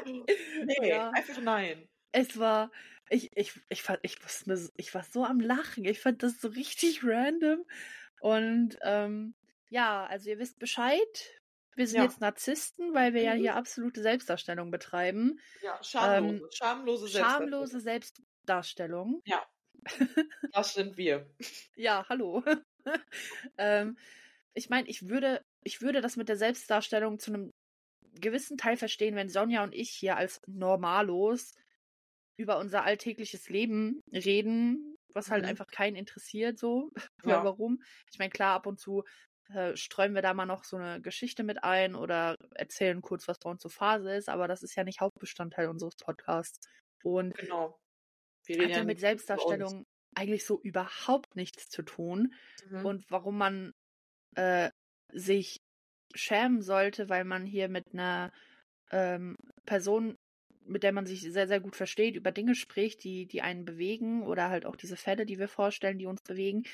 [0.07, 1.11] nee, Ja.
[1.11, 1.89] einfach nein.
[2.13, 2.71] Es war,
[3.11, 5.85] ich, ich, ich fand, ich mir ich war so am Lachen.
[5.85, 7.65] Ich fand das so richtig random.
[8.23, 9.35] Und ähm,
[9.69, 11.41] ja, also ihr wisst Bescheid.
[11.75, 12.03] Wir sind Ja.
[12.03, 13.35] jetzt Narzissten, weil wir ja Mhm.
[13.35, 15.41] hier absolute Selbstdarstellung betreiben.
[15.61, 17.81] Ja, schamlose, Ähm, schamlose Schamlose Selbstdarstellung.
[17.81, 19.23] Selbstdarstellung.
[20.53, 21.35] Das sind wir.
[21.77, 22.43] Ja, hallo.
[23.59, 23.97] ähm,
[24.55, 27.53] ich meine, ich würde, ich würde das mit der Selbstdarstellung zu einem
[28.15, 31.55] gewissen Teil verstehen, wenn Sonja und ich hier als Normalos
[32.37, 35.49] über unser alltägliches Leben reden, was halt Mhm.
[35.51, 36.91] einfach keinen interessiert, so.
[37.25, 37.45] Ja.
[37.45, 37.83] Warum?
[38.13, 39.05] Ich meine, klar, ab und zu
[39.53, 43.39] äh, streuen wir da mal noch so eine Geschichte mit ein oder erzählen kurz, was
[43.39, 46.61] bei uns so Phase ist, aber das ist ja nicht Hauptbestandteil unseres Podcasts.
[47.03, 47.79] Und Genau.
[48.47, 48.99] Wir hat ja mit.
[49.01, 49.85] Selbstdarstellung
[50.15, 52.35] eigentlich so überhaupt nichts zu tun.
[52.69, 52.87] Mhm.
[52.87, 53.73] Und warum man
[54.37, 54.71] äh,
[55.13, 55.59] sich
[56.15, 58.33] schämen sollte, weil man hier mit einer
[58.91, 59.37] ähm,
[59.67, 60.17] Person,
[60.67, 64.23] mit der man sich sehr, sehr gut versteht, über Dinge spricht, die, die einen bewegen
[64.27, 66.65] oder halt auch diese Fälle, die wir vorstellen, die uns bewegen.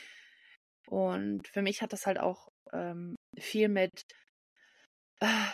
[0.86, 4.02] Und für mich hat das halt auch ähm, viel mit,
[5.20, 5.46] äh,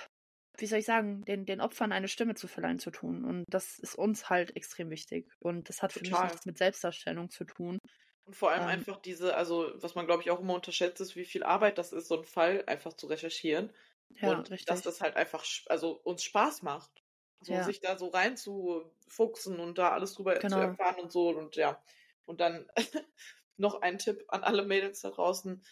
[0.59, 3.24] wie soll ich sagen, den, den Opfern eine Stimme zu verleihen zu tun.
[3.24, 5.32] Und das ist uns halt extrem wichtig.
[5.41, 6.22] Und das hat für mich Total.
[6.22, 7.78] nichts mit Selbstdarstellung zu tun.
[8.26, 8.68] Und vor allem Ähm.
[8.68, 11.93] einfach diese, also was man glaube ich auch immer unterschätzt, ist, wie viel Arbeit das
[11.93, 13.72] ist, so einen Fall einfach zu recherchieren.
[14.20, 14.66] Ja, und richtig.
[14.66, 17.03] dass das halt einfach, also uns Spaß macht.
[17.45, 17.62] So Ja.
[17.62, 20.57] sich da so reinzufuchsen und da alles drüber Genau.
[20.57, 21.82] zu erfahren und so und ja.
[22.26, 22.68] Und dann
[23.57, 25.62] noch ein Tipp an alle Mädels da draußen.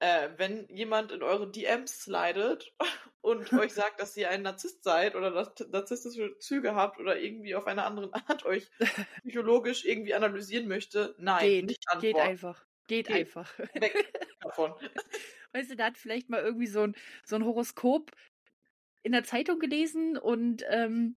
[0.00, 2.74] Äh, wenn jemand in eure DMs slidet
[3.20, 7.54] und euch sagt, dass ihr ein Narzisst seid oder dass narzisstische Züge habt oder irgendwie
[7.54, 8.68] auf eine andere Art euch
[9.22, 12.66] psychologisch irgendwie analysieren möchte, nein, geht, nicht geht einfach.
[12.86, 13.16] Geht, Geht.
[13.16, 13.58] einfach.
[13.58, 13.94] Weg
[14.40, 14.74] davon.
[15.52, 18.10] Weißt du, da hat vielleicht mal irgendwie so ein, so ein Horoskop
[19.04, 21.16] in der Zeitung gelesen und ähm,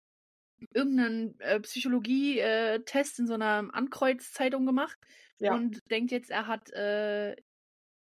[0.73, 4.97] irgendeinen äh, Psychologie-Test in so einer Ankreuzzeitung gemacht
[5.39, 7.35] Ja, und denkt jetzt, er hat äh,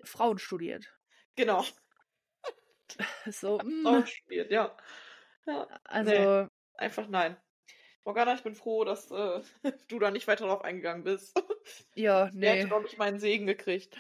[0.04, 0.94] Frauen studiert.
[1.36, 1.66] genau.
[3.32, 4.76] So, mm, Frauen studiert, ja.
[5.46, 7.38] Ja, also, einfach nein.
[8.04, 9.42] Morgana, ich bin froh, dass äh,
[9.88, 11.40] du da nicht weiter drauf eingegangen bist.
[11.96, 13.98] ja, Der hätte nee, doch nicht meinen Segen gekriegt.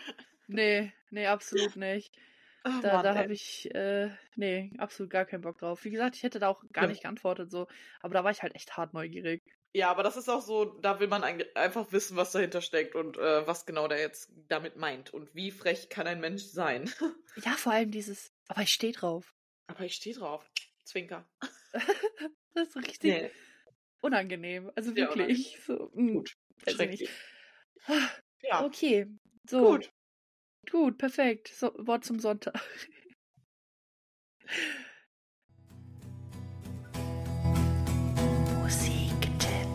[0.47, 2.15] nee, nee, absolut nicht.
[2.63, 5.83] Ach, Da, Mann, da habe ich, äh, nee, absolut gar keinen Bock drauf.
[5.83, 6.89] Wie gesagt, ich hätte da auch gar Ja.
[6.89, 7.67] nicht geantwortet, so.
[8.01, 9.41] Aber da war ich halt echt hart neugierig.
[9.73, 13.17] Ja, aber das ist auch so, da will man einfach wissen, was dahinter steckt und
[13.17, 16.91] äh, was genau der jetzt damit meint und wie frech kann ein Mensch sein.
[17.45, 19.31] Ja, vor allem dieses, aber ich stehe drauf.
[19.67, 20.45] Aber ich stehe drauf.
[20.83, 21.25] Zwinker.
[22.53, 23.31] Das ist richtig Nee,
[24.01, 24.69] unangenehm.
[24.75, 25.57] Also Ja, wirklich.
[25.65, 26.33] So, mm, gut.
[26.65, 26.75] nicht.
[26.75, 27.09] Schrecklich.
[28.41, 29.07] Ja, Okay.
[29.49, 29.69] So.
[29.69, 29.89] gut.
[30.69, 31.49] Gut, perfekt.
[31.49, 32.53] So, Wort zum Sonntag.
[38.61, 39.67] Musiktipp.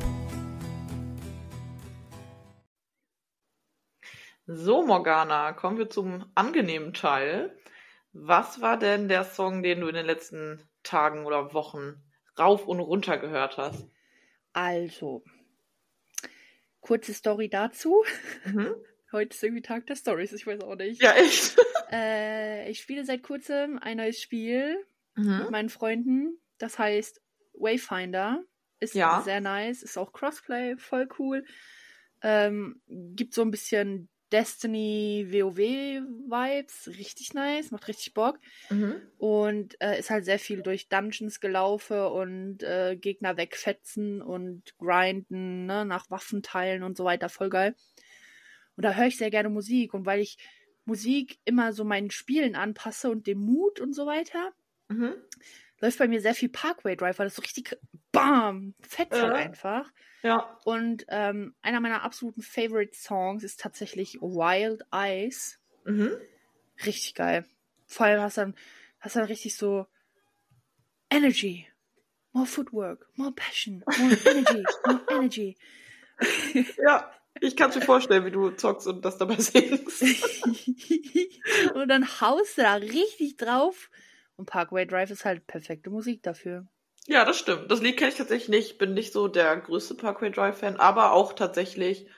[4.46, 7.58] So, Morgana, kommen wir zum angenehmen Teil.
[8.12, 12.02] Was war denn der Song, den du in den letzten Tagen oder Wochen
[12.38, 13.90] rauf und runter gehört hast?
[14.52, 15.22] Also,
[16.80, 18.04] kurze Story dazu.
[18.44, 18.74] Mhm.
[19.12, 21.02] Heute ist irgendwie Tag der Stories, ich weiß auch nicht.
[21.02, 21.56] Ja, echt.
[21.92, 24.76] Äh, ich spiele seit kurzem ein neues Spiel
[25.14, 25.46] mit Mhm.
[25.52, 26.36] meinen Freunden.
[26.58, 27.22] Das heißt
[27.54, 28.42] Wayfinder.
[28.80, 29.22] Ist Ja.
[29.24, 31.44] sehr nice, ist auch Crossplay, voll cool.
[32.22, 38.40] Ähm, gibt so ein bisschen Destiny WoW-Vibes, richtig nice, macht richtig Bock.
[38.68, 39.00] Mhm.
[39.18, 45.66] Und äh, ist halt sehr viel durch Dungeons gelaufen und äh, Gegner wegfetzen und grinden,
[45.66, 47.76] ne, nach Waffenteilen und so weiter, voll geil.
[48.76, 49.94] Und da höre ich sehr gerne Musik.
[49.94, 50.36] Und weil ich
[50.84, 54.52] Musik immer so meinen Spielen anpasse und dem Mut und so weiter,
[54.88, 55.14] Mhm.
[55.80, 57.76] läuft bei mir sehr viel Parkway Drive, weil das so richtig
[58.12, 58.74] BAM!
[58.80, 59.32] Fett Ja.
[59.34, 59.90] einfach.
[60.22, 60.58] Ja.
[60.64, 65.58] Und ähm, einer meiner absoluten Favorite Songs ist tatsächlich Wild Eyes.
[65.84, 66.12] Mhm.
[66.84, 67.44] Richtig geil.
[67.86, 68.54] Vor allem hast du dann,
[69.00, 69.86] hast dann richtig so
[71.10, 71.66] Energy.
[72.32, 75.56] More Footwork, more Passion, more Energy, more Energy.
[76.84, 77.10] Ja.
[77.40, 80.02] Ich kann mir vorstellen, wie du zockst und das dabei singst.
[81.74, 83.90] und dann haust du da richtig drauf.
[84.36, 86.66] Und Parkway Drive ist halt perfekte Musik dafür.
[87.06, 87.70] Ja, das stimmt.
[87.70, 88.78] Das Lied kenne ich tatsächlich nicht.
[88.78, 92.08] Bin nicht so der größte Parkway Drive-Fan, aber auch tatsächlich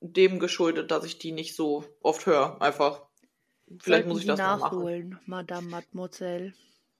[0.00, 2.60] dem geschuldet, dass ich die nicht so oft höre.
[2.60, 3.02] Einfach.
[3.66, 4.78] Vielleicht Sollten muss ich das mal machen.
[4.78, 6.54] nachholen, Madame Mademoiselle.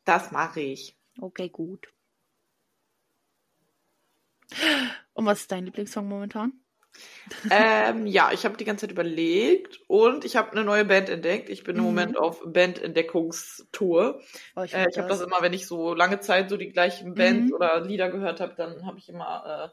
[0.04, 0.96] Das mache ich.
[1.20, 1.88] Okay, gut.
[5.14, 6.63] Und was ist dein Lieblingssong momentan?
[7.50, 11.48] Ähm, ja, ich habe die ganze Zeit überlegt und ich habe eine neue Band entdeckt.
[11.50, 11.84] Ich bin im Mhm.
[11.84, 14.22] Moment auf Bandentdeckungstour.
[14.56, 17.16] Oh, ich, Äh, ich habe das immer, wenn ich so lange Zeit so die gleichen
[17.16, 17.52] Bands Mhm.
[17.52, 19.72] oder Lieder gehört habe, dann habe ich immer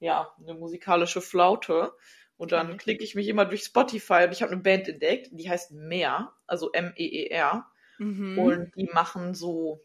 [0.00, 1.92] äh, ja eine musikalische Flaute
[2.36, 2.78] und dann Okay.
[2.78, 6.32] klicke ich mich immer durch Spotify und ich habe eine Band entdeckt, die heißt Meer,
[6.46, 7.66] also M E E R
[8.00, 8.60] Mhm.
[8.60, 9.84] und die machen so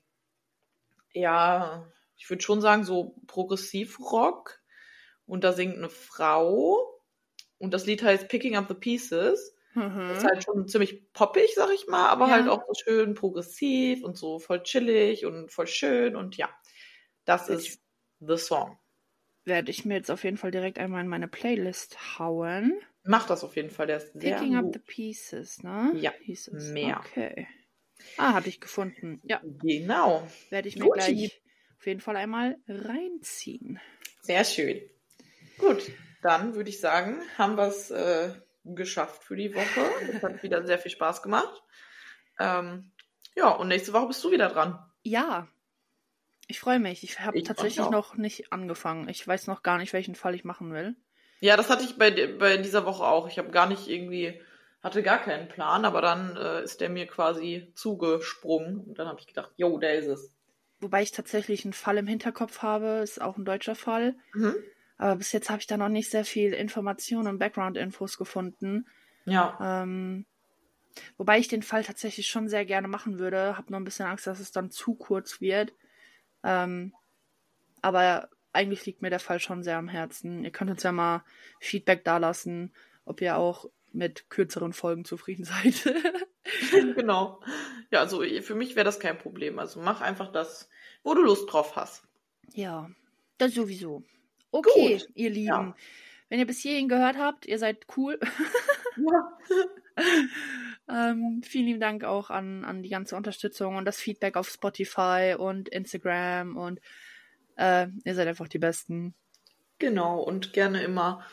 [1.13, 4.59] ja, ich würde schon sagen so Progressivrock
[5.27, 7.01] und da singt eine Frau
[7.59, 9.55] und das Lied heißt Picking Up the Pieces.
[9.75, 10.11] Mhm.
[10.11, 12.31] Ist halt schon ziemlich poppig, sag ich mal, aber Ja.
[12.31, 16.49] halt auch so schön progressiv und so voll chillig und voll schön und ja,
[17.25, 17.81] das sich- ist
[18.21, 18.79] The Song.
[19.45, 22.79] werde ich mir jetzt auf jeden Fall direkt einmal in meine Playlist hauen.
[23.03, 25.93] Mach das auf jeden Fall, der ist sehr Picking up the pieces, ne?
[25.99, 26.75] Ja, Hieß es.
[26.75, 26.99] mehr.
[26.99, 27.47] Okay.
[28.17, 29.21] Ah, hatte ich gefunden.
[29.23, 30.91] Ja, Genau, werde ich mir Guti.
[30.91, 31.41] gleich
[31.77, 33.79] auf jeden Fall einmal reinziehen.
[34.21, 34.81] sehr schön.
[35.57, 35.91] Gut,
[36.21, 38.33] dann würde ich sagen, haben wir es äh,
[38.63, 39.91] geschafft für die Woche.
[40.11, 41.63] Es hat wieder sehr viel Spaß gemacht.
[42.39, 42.91] Ähm,
[43.35, 44.79] ja, und nächste Woche bist du wieder dran.
[45.03, 45.47] Ja,
[46.47, 47.03] ich freue mich.
[47.03, 49.09] Ich habe tatsächlich noch nicht angefangen.
[49.09, 50.95] Ich weiß noch gar nicht, welchen Fall ich machen will.
[51.39, 53.27] Ja, das hatte ich bei, bei dieser Woche auch.
[53.27, 54.41] Ich habe gar nicht irgendwie,
[54.83, 58.79] hatte gar keinen Plan, aber dann äh, ist der mir quasi zugesprungen.
[58.79, 60.31] Und dann habe ich gedacht, jo, der ist es.
[60.79, 64.15] Wobei ich tatsächlich einen Fall im Hinterkopf habe, ist auch ein deutscher Fall.
[64.33, 64.55] Mhm.
[64.97, 68.87] Aber bis jetzt habe ich da noch nicht sehr viel Information und Background-Infos gefunden.
[69.25, 70.25] Ja, Ähm,
[71.17, 73.57] wobei ich den Fall tatsächlich schon sehr gerne machen würde.
[73.57, 75.73] Habe nur ein bisschen Angst, dass es dann zu kurz wird.
[76.43, 76.93] Ähm,
[77.81, 80.43] aber eigentlich liegt mir der Fall schon sehr am Herzen.
[80.45, 81.23] Ihr könnt uns ja mal
[81.59, 82.73] Feedback dalassen,
[83.03, 85.83] ob ihr auch mit kürzeren Folgen zufrieden seid.
[86.95, 87.41] genau.
[87.91, 89.59] Ja, also für mich wäre das kein Problem.
[89.59, 90.69] Also mach einfach das,
[91.03, 92.03] wo du Lust drauf hast.
[92.53, 92.89] ja,
[93.37, 94.03] das sowieso.
[94.55, 95.47] Okay, Gut, ihr Lieben.
[95.47, 95.75] ja.
[96.29, 98.19] Wenn ihr bis hierhin gehört habt, ihr seid cool.
[98.97, 99.37] Ja.
[100.87, 105.35] Ähm, vielen lieben Dank auch an, an die ganze Unterstützung und das Feedback auf Spotify
[105.37, 106.79] und Instagram und
[107.57, 109.15] äh, ihr seid einfach die Besten.
[109.79, 111.25] Genau, und gerne immer,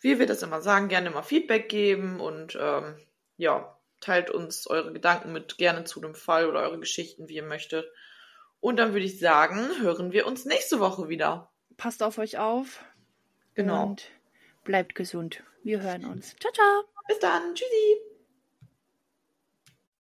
[0.00, 2.96] wie wir das immer sagen, gerne immer Feedback geben und ähm,
[3.36, 7.42] ja, teilt uns eure Gedanken mit gerne zu dem Fall oder eure Geschichten, wie ihr
[7.42, 7.86] möchtet.
[8.60, 11.50] Und dann würde ich sagen, hören wir uns nächste Woche wieder.
[11.76, 12.84] Passt auf euch auf
[13.54, 13.86] Genau.
[13.86, 14.10] und
[14.64, 15.42] bleibt gesund.
[15.62, 16.34] Wir hören uns.
[16.40, 16.84] Ciao, ciao.
[17.08, 17.54] Bis dann.
[17.54, 18.13] Tschüssi.